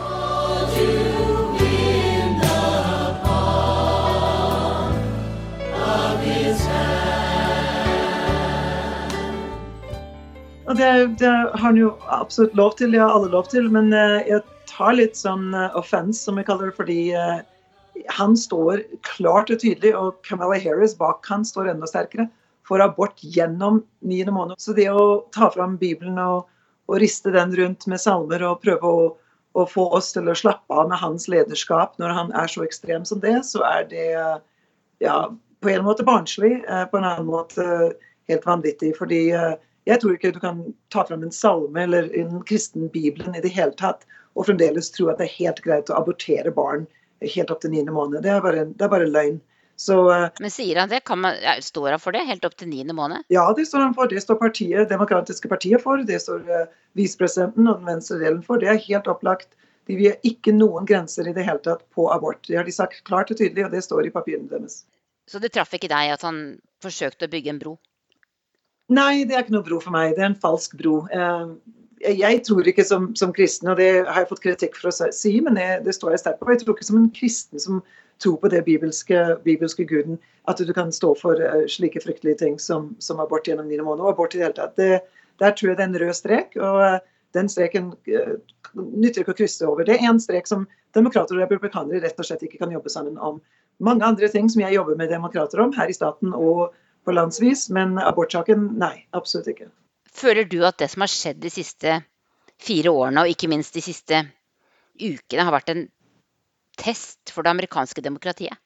Det, 10.77 10.89
det, 11.21 11.29
har 11.29 11.61
han 11.61 11.77
jo 11.77 11.91
absolutt 12.09 12.57
lov 12.57 12.79
til, 12.81 12.97
det 12.97 13.01
har 13.05 13.13
alle 13.13 13.29
lov 13.33 13.53
til, 13.53 13.69
men 13.73 13.93
uh, 13.93 14.25
jeg 14.25 14.41
tar 14.73 14.97
litt 14.97 15.21
sånn 15.21 15.53
uh, 15.53 15.69
offense, 15.77 16.25
som 16.25 16.41
jeg 16.41 16.49
kaller 16.49 16.73
det, 16.73 16.77
fordi 16.81 16.99
uh, 17.13 17.45
han 18.19 18.37
står 18.37 18.83
klart 19.07 19.51
og 19.51 19.61
tydelig, 19.61 19.93
og 19.97 20.19
Camilla 20.27 20.59
Harris 20.61 20.97
bak 20.99 21.27
han 21.31 21.45
står 21.47 21.73
enda 21.73 21.89
sterkere, 21.91 22.29
for 22.67 22.83
abort 22.83 23.23
gjennom 23.23 23.83
niende 24.03 24.35
måned. 24.35 24.59
Så 24.59 24.75
det 24.75 24.89
å 24.91 25.23
ta 25.35 25.51
fram 25.55 25.77
Bibelen 25.79 26.19
og, 26.19 26.49
og 26.91 26.99
riste 27.03 27.31
den 27.35 27.55
rundt 27.57 27.87
med 27.91 28.03
salmer 28.03 28.43
og 28.47 28.63
prøve 28.65 28.91
å, 28.91 29.07
å, 29.55 29.67
få 29.71 29.87
oss 29.95 30.11
til 30.17 30.27
å 30.29 30.35
slappe 30.39 30.75
av 30.75 30.91
med 30.91 30.99
hans 30.99 31.29
lederskap 31.31 31.95
når 32.03 32.17
han 32.17 32.35
er 32.35 32.51
så 32.51 32.67
ekstrem 32.67 33.07
som 33.07 33.23
det, 33.23 33.37
så 33.47 33.63
er 33.69 33.87
det 33.93 34.09
ja, 35.05 35.17
på 35.63 35.71
en 35.71 35.87
måte 35.87 36.07
barnslig, 36.07 36.59
eh, 36.67 36.85
på 36.91 36.99
en 36.99 37.07
annen 37.07 37.31
måte 37.31 37.95
helt 38.29 38.47
vanvittig. 38.47 38.97
fordi 38.99 39.31
eh, 39.31 39.55
jeg 39.87 40.03
tror 40.03 40.17
ikke 40.17 40.35
du 40.35 40.43
kan 40.43 40.63
ta 40.91 41.05
fram 41.07 41.23
en 41.23 41.35
salme 41.35 41.87
eller 41.87 42.11
en 42.19 42.41
kristen 42.49 42.89
bibelen 42.91 43.37
i 43.39 43.43
det 43.45 43.55
hele 43.55 43.75
tatt 43.79 44.03
og 44.35 44.49
fremdeles 44.49 44.91
tro 44.93 45.09
at 45.11 45.21
det 45.21 45.29
er 45.29 45.39
helt 45.39 45.63
greit 45.65 45.91
å 45.91 46.01
abortere 46.01 46.51
barn 46.55 46.89
helt 47.21 47.53
opp 47.53 47.63
til 47.63 47.73
niende 47.73 47.95
måned. 47.95 48.23
Det 48.25 48.33
er 48.33 48.43
bare, 48.45 48.65
det 48.73 48.87
er 48.87 48.93
bare 48.93 49.11
løgn. 49.11 49.39
Så, 49.77 49.97
uh, 50.09 50.29
Men 50.41 50.53
sier 50.53 50.81
han 50.81 50.89
det? 50.89 51.03
Man, 51.21 51.37
står 51.63 51.91
han 51.95 52.01
for 52.01 52.17
det? 52.17 52.25
Helt 52.29 52.45
opp 52.49 52.57
til 52.57 52.71
niende 52.71 52.97
måned? 52.97 53.27
Ja, 53.33 53.45
det 53.57 53.67
står 53.69 53.85
han 53.85 53.95
for. 53.97 54.09
Det 54.09 54.23
står 54.25 54.41
partiet, 54.41 54.89
Demokratiske 54.89 55.51
partiet 55.53 55.85
for. 55.85 56.01
Det 56.09 56.19
står 56.23 56.45
uh, 56.49 56.65
visepresidenten 56.97 57.69
og 57.69 57.83
den 57.83 57.91
venstre 57.93 58.19
delen 58.23 58.43
for. 58.45 58.63
Det 58.63 58.73
er 58.73 58.81
helt 58.89 59.11
opplagt. 59.13 59.53
De 59.87 59.99
vil 59.99 60.17
ikke 60.27 60.55
noen 60.57 60.89
grenser 60.89 61.29
i 61.29 61.35
det 61.37 61.45
hele 61.47 61.63
tatt 61.63 61.85
på 61.95 62.09
abort. 62.11 62.41
Det 62.49 62.57
har 62.59 62.67
de 62.67 62.75
sagt 62.75 63.05
klart 63.07 63.31
og 63.31 63.39
tydelig, 63.39 63.69
og 63.69 63.75
det 63.77 63.85
står 63.85 64.09
i 64.09 64.15
papirene 64.15 64.49
deres. 64.51 64.81
Så 65.31 65.39
det 65.43 65.53
traff 65.55 65.75
ikke 65.77 65.91
deg 65.93 66.15
at 66.15 66.25
han 66.27 66.41
forsøkte 66.83 67.29
å 67.29 67.31
bygge 67.31 67.53
en 67.53 67.61
bro? 67.61 67.77
Nei, 68.97 69.27
det 69.27 69.35
er 69.35 69.45
ikke 69.45 69.57
noe 69.57 69.67
bro 69.67 69.81
for 69.83 69.95
meg. 69.95 70.15
Det 70.17 70.25
er 70.25 70.31
en 70.31 70.41
falsk 70.43 70.77
bro. 70.79 71.01
Uh, 71.11 71.55
jeg 72.05 72.43
tror 72.45 72.67
ikke 72.69 72.85
som, 72.85 73.09
som, 73.17 73.33
kristen, 73.33 73.71
og 73.73 73.79
det 73.81 74.05
har 74.05 74.23
jeg 74.23 74.29
fått 74.31 74.43
kritikk 74.45 74.77
for 74.77 74.91
å 74.91 75.13
si, 75.15 75.33
men 75.41 75.57
det, 75.57 75.69
det 75.87 75.95
står 75.97 76.13
jeg 76.15 76.23
sterkt 76.25 76.43
på. 76.43 76.51
Jeg 76.53 76.63
tror 76.63 76.77
ikke 76.77 76.89
som 76.89 76.99
en 77.01 77.13
kristen 77.15 77.63
som 77.63 77.81
tror 78.23 78.37
på 78.41 78.51
det 78.53 78.63
bibelske, 78.65 79.23
bibelske 79.45 79.85
guden, 79.89 80.19
at 80.49 80.61
du 80.61 80.73
kan 80.77 80.93
stå 80.93 81.15
for 81.19 81.41
uh, 81.41 81.65
slike 81.69 82.01
fryktelige 82.05 82.41
ting 82.45 82.59
som, 82.61 82.95
som 82.99 83.21
abort 83.21 83.49
gjennom 83.49 83.69
dine 83.69 83.85
måneder. 83.85 84.07
Og 84.07 84.15
abort 84.15 84.37
i 84.37 84.41
det 84.41 84.49
hele 84.49 84.59
tatt. 84.59 84.77
Det, 84.77 85.01
der 85.41 85.57
tror 85.57 85.73
jeg 85.73 85.79
det 85.79 85.85
er 85.85 85.91
en 85.91 86.01
rød 86.05 86.17
strek, 86.17 86.57
og 86.61 86.81
uh, 86.85 86.99
den 87.37 87.49
streken 87.53 87.93
uh, 87.93 88.35
nytter 88.77 89.25
ikke 89.25 89.37
å 89.37 89.41
krysse 89.43 89.69
over. 89.69 89.89
Det 89.89 89.97
er 89.97 90.09
en 90.09 90.21
strek 90.23 90.49
som 90.49 90.65
demokrater 90.97 91.37
og 91.37 91.45
republikanere 91.45 92.03
rett 92.05 92.21
og 92.21 92.29
slett 92.29 92.45
ikke 92.45 92.61
kan 92.63 92.73
jobbe 92.73 92.93
sammen 92.93 93.17
om. 93.21 93.41
Mange 93.85 94.05
andre 94.05 94.29
ting 94.33 94.49
som 94.53 94.63
jeg 94.65 94.77
jobber 94.77 94.97
med 94.97 95.13
demokrater 95.13 95.61
om 95.61 95.75
her 95.77 95.93
i 95.93 95.97
staten 95.97 96.33
og 96.37 96.71
på 97.07 97.13
landsvis, 97.15 97.69
men 97.71 98.01
abortsaken 98.03 98.71
nei, 98.81 98.95
absolutt 99.15 99.53
ikke. 99.53 99.69
Føler 100.17 100.49
du 100.49 100.63
at 100.65 100.79
det 100.81 100.89
som 100.93 101.05
har 101.05 101.13
skjedd 101.13 101.43
de 101.43 101.53
siste 101.53 102.01
fire 102.63 102.93
årene, 102.93 103.25
og 103.25 103.33
ikke 103.33 103.51
minst 103.53 103.77
de 103.77 103.85
siste 103.85 104.23
ukene, 104.97 105.45
har 105.45 105.53
vært 105.53 105.75
en 105.75 105.83
test 106.81 107.33
for 107.33 107.45
det 107.45 107.53
amerikanske 107.53 108.05
demokratiet? 108.05 108.57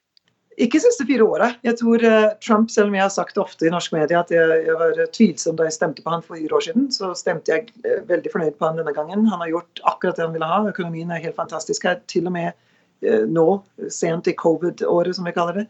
Ikke 0.61 0.77
de 0.77 0.83
siste 0.85 1.07
fire 1.09 1.25
åra. 1.25 1.49
Jeg 1.65 1.79
tror 1.81 2.03
uh, 2.05 2.33
Trump, 2.45 2.71
selv 2.71 2.91
om 2.91 2.97
jeg 2.99 3.03
har 3.03 3.13
sagt 3.15 3.37
det 3.37 3.43
ofte 3.43 3.67
i 3.67 3.71
norsk 3.73 3.95
media 3.95 4.21
at 4.21 4.33
jeg, 4.35 4.57
jeg, 4.67 4.77
var 4.77 4.99
tvilsom 5.17 5.57
da 5.57 5.67
jeg 5.67 5.77
stemte 5.79 6.05
på 6.05 6.13
han 6.13 6.25
for 6.27 6.37
fire 6.37 6.59
år 6.59 6.65
siden, 6.67 6.89
så 6.93 7.13
stemte 7.17 7.55
jeg 7.55 7.71
uh, 7.87 8.03
veldig 8.11 8.33
fornøyd 8.35 8.59
på 8.59 8.69
han 8.69 8.81
denne 8.83 8.95
gangen. 8.95 9.29
Han 9.31 9.41
har 9.41 9.53
gjort 9.55 9.83
akkurat 9.89 10.19
det 10.19 10.27
han 10.27 10.35
ville 10.37 10.51
ha. 10.51 10.61
Økonomien 10.69 11.15
er 11.15 11.23
helt 11.25 11.39
fantastisk 11.39 11.87
her. 11.89 12.03
Til 12.11 12.29
og 12.29 12.35
med 12.37 12.51
uh, 13.07 13.25
nå, 13.31 13.47
sent 13.95 14.29
i 14.29 14.37
covid-året, 14.37 15.17
som 15.17 15.31
vi 15.31 15.35
kaller 15.39 15.63
det. 15.63 15.69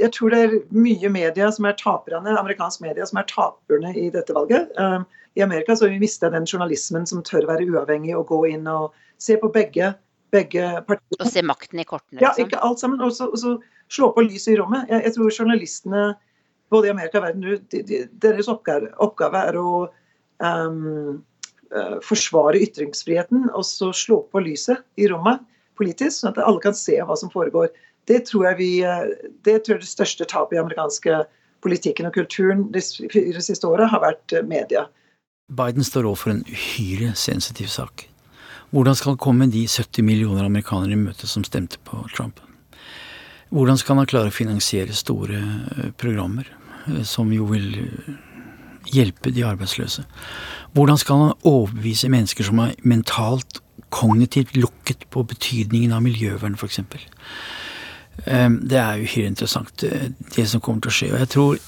Jeg 0.00 0.12
tror 0.12 0.32
det 0.34 0.40
er 0.44 0.56
mye 0.76 1.10
media 1.12 1.50
som 1.54 1.68
er 1.68 1.76
taperne, 1.80 2.34
amerikansk 2.36 2.82
media 2.84 3.06
som 3.08 3.20
er 3.20 3.28
taperne 3.30 3.94
i 3.96 4.08
dette 4.14 4.34
valget. 4.36 4.72
I 5.36 5.44
Amerika 5.44 5.76
så 5.76 5.86
har 5.86 5.94
vi 5.94 6.00
mista 6.00 6.30
den 6.32 6.48
journalismen 6.48 7.06
som 7.08 7.22
tør 7.24 7.46
være 7.48 7.68
uavhengig 7.68 8.16
og 8.16 8.28
gå 8.28 8.42
inn 8.54 8.68
og 8.70 8.96
se 9.22 9.38
på 9.40 9.50
begge 9.52 9.94
begge 10.34 10.68
partier. 10.86 11.20
Og 11.20 11.30
se 11.30 11.42
makten 11.46 11.80
i 11.80 11.86
kortene? 11.86 12.18
Liksom. 12.18 12.26
Ja, 12.26 12.34
ikke 12.44 12.60
alt 12.64 12.82
sammen. 12.82 13.02
Og 13.04 13.12
så 13.14 13.56
slå 13.92 14.10
på 14.16 14.24
lyset 14.26 14.54
i 14.54 14.58
rommet. 14.60 14.88
Jeg, 14.90 15.04
jeg, 15.06 15.14
tror 15.16 15.38
journalistene 15.40 16.04
både 16.72 16.88
i 16.88 16.94
Amerika 16.94 17.20
og 17.20 17.28
verden 17.28 17.46
de, 17.70 17.82
de, 17.86 18.02
deres 18.22 18.50
oppgave, 18.50 18.90
oppgave, 19.02 19.42
er 19.50 19.58
å 19.60 19.72
um, 20.42 21.20
uh, 21.70 21.98
forsvare 22.04 22.62
ytringsfriheten 22.66 23.50
og 23.52 23.66
så 23.68 23.92
slå 23.94 24.24
på 24.32 24.42
lyset 24.42 24.82
i 24.98 25.06
rommet 25.12 25.44
politisk, 25.76 26.22
sånn 26.22 26.32
at 26.32 26.40
alle 26.42 26.62
kan 26.64 26.74
se 26.76 26.96
hva 27.04 27.14
som 27.20 27.30
foregår. 27.32 27.68
Det 28.06 28.22
tror 28.28 28.50
jeg 28.50 28.60
vi, 28.60 28.70
uh, 28.86 29.08
det 29.44 29.62
tror 29.64 29.76
jeg 29.76 29.86
det 29.86 29.92
største 29.92 30.28
tapet 30.30 30.58
i 30.58 30.62
amerikanske 30.62 31.22
politikken 31.64 32.06
og 32.06 32.14
kulturen 32.14 32.68
de 32.74 32.82
fire 33.12 33.42
siste 33.42 33.66
året 33.68 33.90
har 33.90 34.04
vært 34.04 34.36
uh, 34.36 34.44
media. 34.46 34.86
Biden 35.46 35.84
står 35.86 36.06
overfor 36.06 36.34
en 36.34 36.44
uhyre 36.50 37.12
sensitiv 37.14 37.70
sak. 37.70 38.08
Hvordan 38.74 38.96
skal 38.98 39.14
han 39.14 39.22
komme 39.22 39.46
de 39.50 39.62
70 39.68 40.02
millioner 40.02 40.44
amerikanere 40.44 40.96
i 40.96 40.98
møte 40.98 41.28
som 41.30 41.44
stemte 41.46 41.78
på 41.86 42.02
Trump? 42.14 42.40
Hvordan 43.54 43.78
skal 43.78 44.00
han 44.00 44.08
klare 44.10 44.32
å 44.32 44.34
finansiere 44.34 44.96
store 44.96 45.38
eh, 45.38 45.90
programmer, 45.98 46.48
eh, 46.90 47.04
som 47.06 47.30
jo 47.32 47.46
vil 47.52 47.68
eh, 47.78 48.08
hjelpe 48.90 49.30
de 49.30 49.44
arbeidsløse? 49.46 50.02
Hvordan 50.74 50.98
skal 50.98 51.22
han 51.22 51.46
overbevise 51.46 52.10
mennesker 52.10 52.48
som 52.48 52.64
er 52.64 52.74
mentalt, 52.82 53.62
kognitivt 53.94 54.56
lukket 54.58 55.06
på 55.14 55.22
betydningen 55.30 55.94
av 55.94 56.02
miljøvern, 56.02 56.58
f.eks.? 56.58 56.82
Det 58.24 58.78
er 58.80 59.02
uhyre 59.02 59.30
interessant, 59.30 59.84
det 60.36 60.46
som 60.48 60.60
kommer 60.60 60.82
til 60.84 60.92
å 60.92 60.96
skje. 60.96 61.10
Og 61.12 61.20
jeg 61.20 61.32
tror 61.34 61.58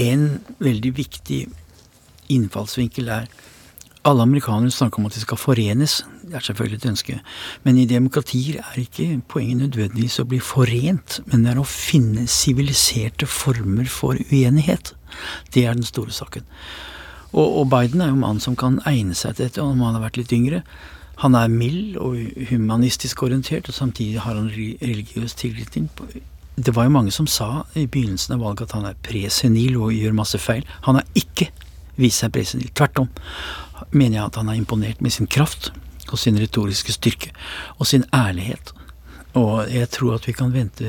en 0.00 0.26
veldig 0.62 0.92
viktig 0.96 1.40
innfallsvinkel 2.30 3.10
er 3.10 3.30
alle 4.08 4.24
amerikanere 4.24 4.72
snakker 4.72 5.00
om 5.00 5.08
at 5.10 5.16
de 5.16 5.20
skal 5.20 5.40
forenes. 5.40 5.98
Det 6.24 6.38
er 6.38 6.44
selvfølgelig 6.46 6.78
et 6.78 6.86
ønske. 6.88 7.16
Men 7.64 7.78
i 7.78 7.88
demokratier 7.88 8.62
er 8.62 8.78
ikke 8.80 9.20
poenget 9.28 9.60
nødvendigvis 9.60 10.20
å 10.22 10.28
bli 10.28 10.38
forent, 10.40 11.18
men 11.26 11.44
det 11.44 11.52
er 11.52 11.60
å 11.60 11.66
finne 11.68 12.24
siviliserte 12.30 13.28
former 13.28 13.90
for 13.92 14.16
uenighet. 14.30 14.94
Det 15.52 15.66
er 15.66 15.76
den 15.76 15.84
store 15.84 16.14
saken. 16.16 16.46
Og 17.36 17.68
Biden 17.70 18.00
er 18.00 18.08
jo 18.10 18.16
en 18.16 18.24
mann 18.24 18.40
som 18.42 18.56
kan 18.58 18.80
egne 18.88 19.14
seg 19.14 19.36
til 19.36 19.46
dette, 19.46 19.62
om 19.62 19.84
han 19.84 19.98
har 19.98 20.08
vært 20.08 20.18
litt 20.18 20.32
yngre. 20.34 20.64
Han 21.20 21.36
er 21.36 21.52
mild 21.52 21.98
og 22.00 22.16
humanistisk 22.48 23.22
orientert, 23.26 23.68
og 23.68 23.76
samtidig 23.76 24.22
har 24.24 24.38
han 24.38 24.48
religiøs 24.50 25.34
tilknytning. 25.36 25.90
Det 26.56 26.74
var 26.76 26.86
jo 26.88 26.94
mange 26.94 27.12
som 27.12 27.28
sa 27.28 27.66
i 27.76 27.86
begynnelsen 27.86 28.36
av 28.36 28.44
valget 28.44 28.68
at 28.68 28.76
han 28.78 28.88
er 28.88 28.98
presenil 29.04 29.76
og 29.80 29.92
gjør 29.92 30.16
masse 30.16 30.40
feil. 30.40 30.64
Han 30.88 31.00
har 31.00 31.06
ikke 31.18 31.50
vist 32.00 32.24
seg 32.24 32.32
presenil. 32.32 32.72
Tvert 32.72 33.04
om 33.04 33.10
mener 33.92 34.18
jeg 34.18 34.26
at 34.26 34.40
han 34.40 34.48
er 34.48 34.58
imponert 34.60 35.00
med 35.04 35.12
sin 35.12 35.28
kraft 35.30 35.70
og 36.10 36.18
sin 36.18 36.38
retoriske 36.40 36.94
styrke 36.96 37.32
og 37.78 37.88
sin 37.88 38.04
ærlighet. 38.16 38.72
Og 39.38 39.68
jeg 39.70 39.86
tror 39.94 40.16
at 40.16 40.26
vi 40.26 40.34
kan 40.34 40.50
vente 40.54 40.88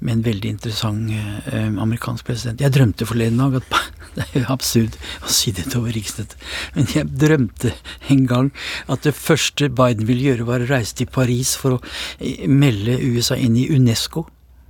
med 0.00 0.12
en 0.14 0.24
veldig 0.24 0.54
interessant 0.54 1.10
eh, 1.12 1.66
amerikansk 1.68 2.24
president. 2.24 2.62
Jeg 2.62 2.72
drømte 2.72 3.08
forleden 3.08 3.42
dag 3.42 3.58
at 3.60 3.68
Det 4.16 4.24
er 4.32 4.46
jo 4.46 4.52
absurd 4.54 4.96
å 5.24 5.32
si 5.32 5.52
det 5.52 5.66
til 5.70 5.82
over 5.82 5.92
Riksnett, 5.96 6.36
men 6.76 6.88
jeg 6.92 7.10
drømte 7.20 7.74
en 8.12 8.22
gang 8.30 8.48
at 8.92 9.04
det 9.04 9.12
første 9.16 9.68
Biden 9.68 10.08
ville 10.08 10.30
gjøre, 10.30 10.48
var 10.48 10.64
å 10.64 10.70
reise 10.70 10.96
til 10.96 11.10
Paris 11.12 11.52
for 11.60 11.76
å 11.76 11.82
eh, 12.16 12.46
melde 12.48 12.96
USA 13.02 13.36
inn 13.36 13.58
i 13.60 13.68
UNESCO. 13.68 14.24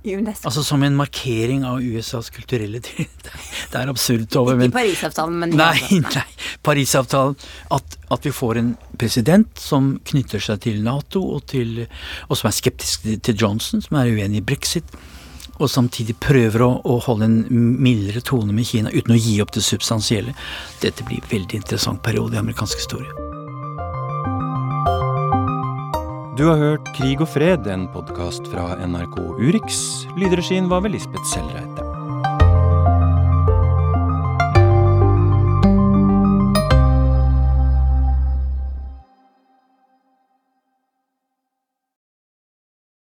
UNESCO. 0.07 0.47
Altså 0.47 0.63
som 0.63 0.83
en 0.85 0.95
markering 0.95 1.65
av 1.67 1.81
USAs 1.83 2.29
kulturelle 2.31 2.79
Det 3.71 3.75
er 3.75 3.89
absurd. 3.91 4.27
Over, 4.39 4.55
men, 4.55 4.69
Ikke 4.69 4.79
Parisavtalen, 4.79 5.39
men 5.41 5.55
Nei, 5.57 5.99
nei. 6.05 6.25
Parisavtalen. 6.63 7.35
At, 7.75 7.97
at, 8.11 8.25
vi 8.27 8.31
får 8.35 8.61
en 8.61 8.71
president 8.99 9.59
som 9.59 9.95
knytter 10.07 10.43
seg 10.43 10.63
til 10.67 10.79
Nato, 10.85 11.23
og, 11.35 11.45
til, 11.51 11.85
og 12.27 12.39
som 12.39 12.51
er 12.51 12.57
skeptisk 12.59 13.07
til 13.07 13.35
Johnson, 13.35 13.83
som 13.83 13.99
er 13.99 14.13
uenig 14.13 14.43
i 14.43 14.47
brexit. 14.47 14.95
Og 15.57 15.71
samtidig 15.71 16.17
prøver 16.21 16.61
å, 16.65 16.69
å 16.85 16.99
holde 17.07 17.29
en 17.29 17.37
mildere 17.81 18.21
tone 18.21 18.53
med 18.53 18.67
Kina 18.69 18.93
uten 18.93 19.15
å 19.15 19.19
gi 19.19 19.39
opp 19.41 19.55
det 19.55 19.65
substansielle. 19.65 20.35
Dette 20.83 21.05
blir 21.07 21.23
en 21.23 21.31
veldig 21.31 21.63
interessant 21.63 22.03
periode 22.05 22.37
i 22.37 22.41
amerikansk 22.41 22.83
historie. 22.83 23.09
Du 26.37 26.45
har 26.45 26.61
hørt 26.61 26.91
Krig 26.93 27.23
og 27.23 27.31
fred, 27.33 27.65
en 27.65 27.87
podkast 27.89 28.45
fra 28.51 28.75
NRK 28.85 29.17
Urix. 29.41 29.81
Lydregien 30.21 30.69
var 30.69 30.85
ved 30.85 30.93
Lisbeth 30.93 31.25
Sellreite. 31.33 31.86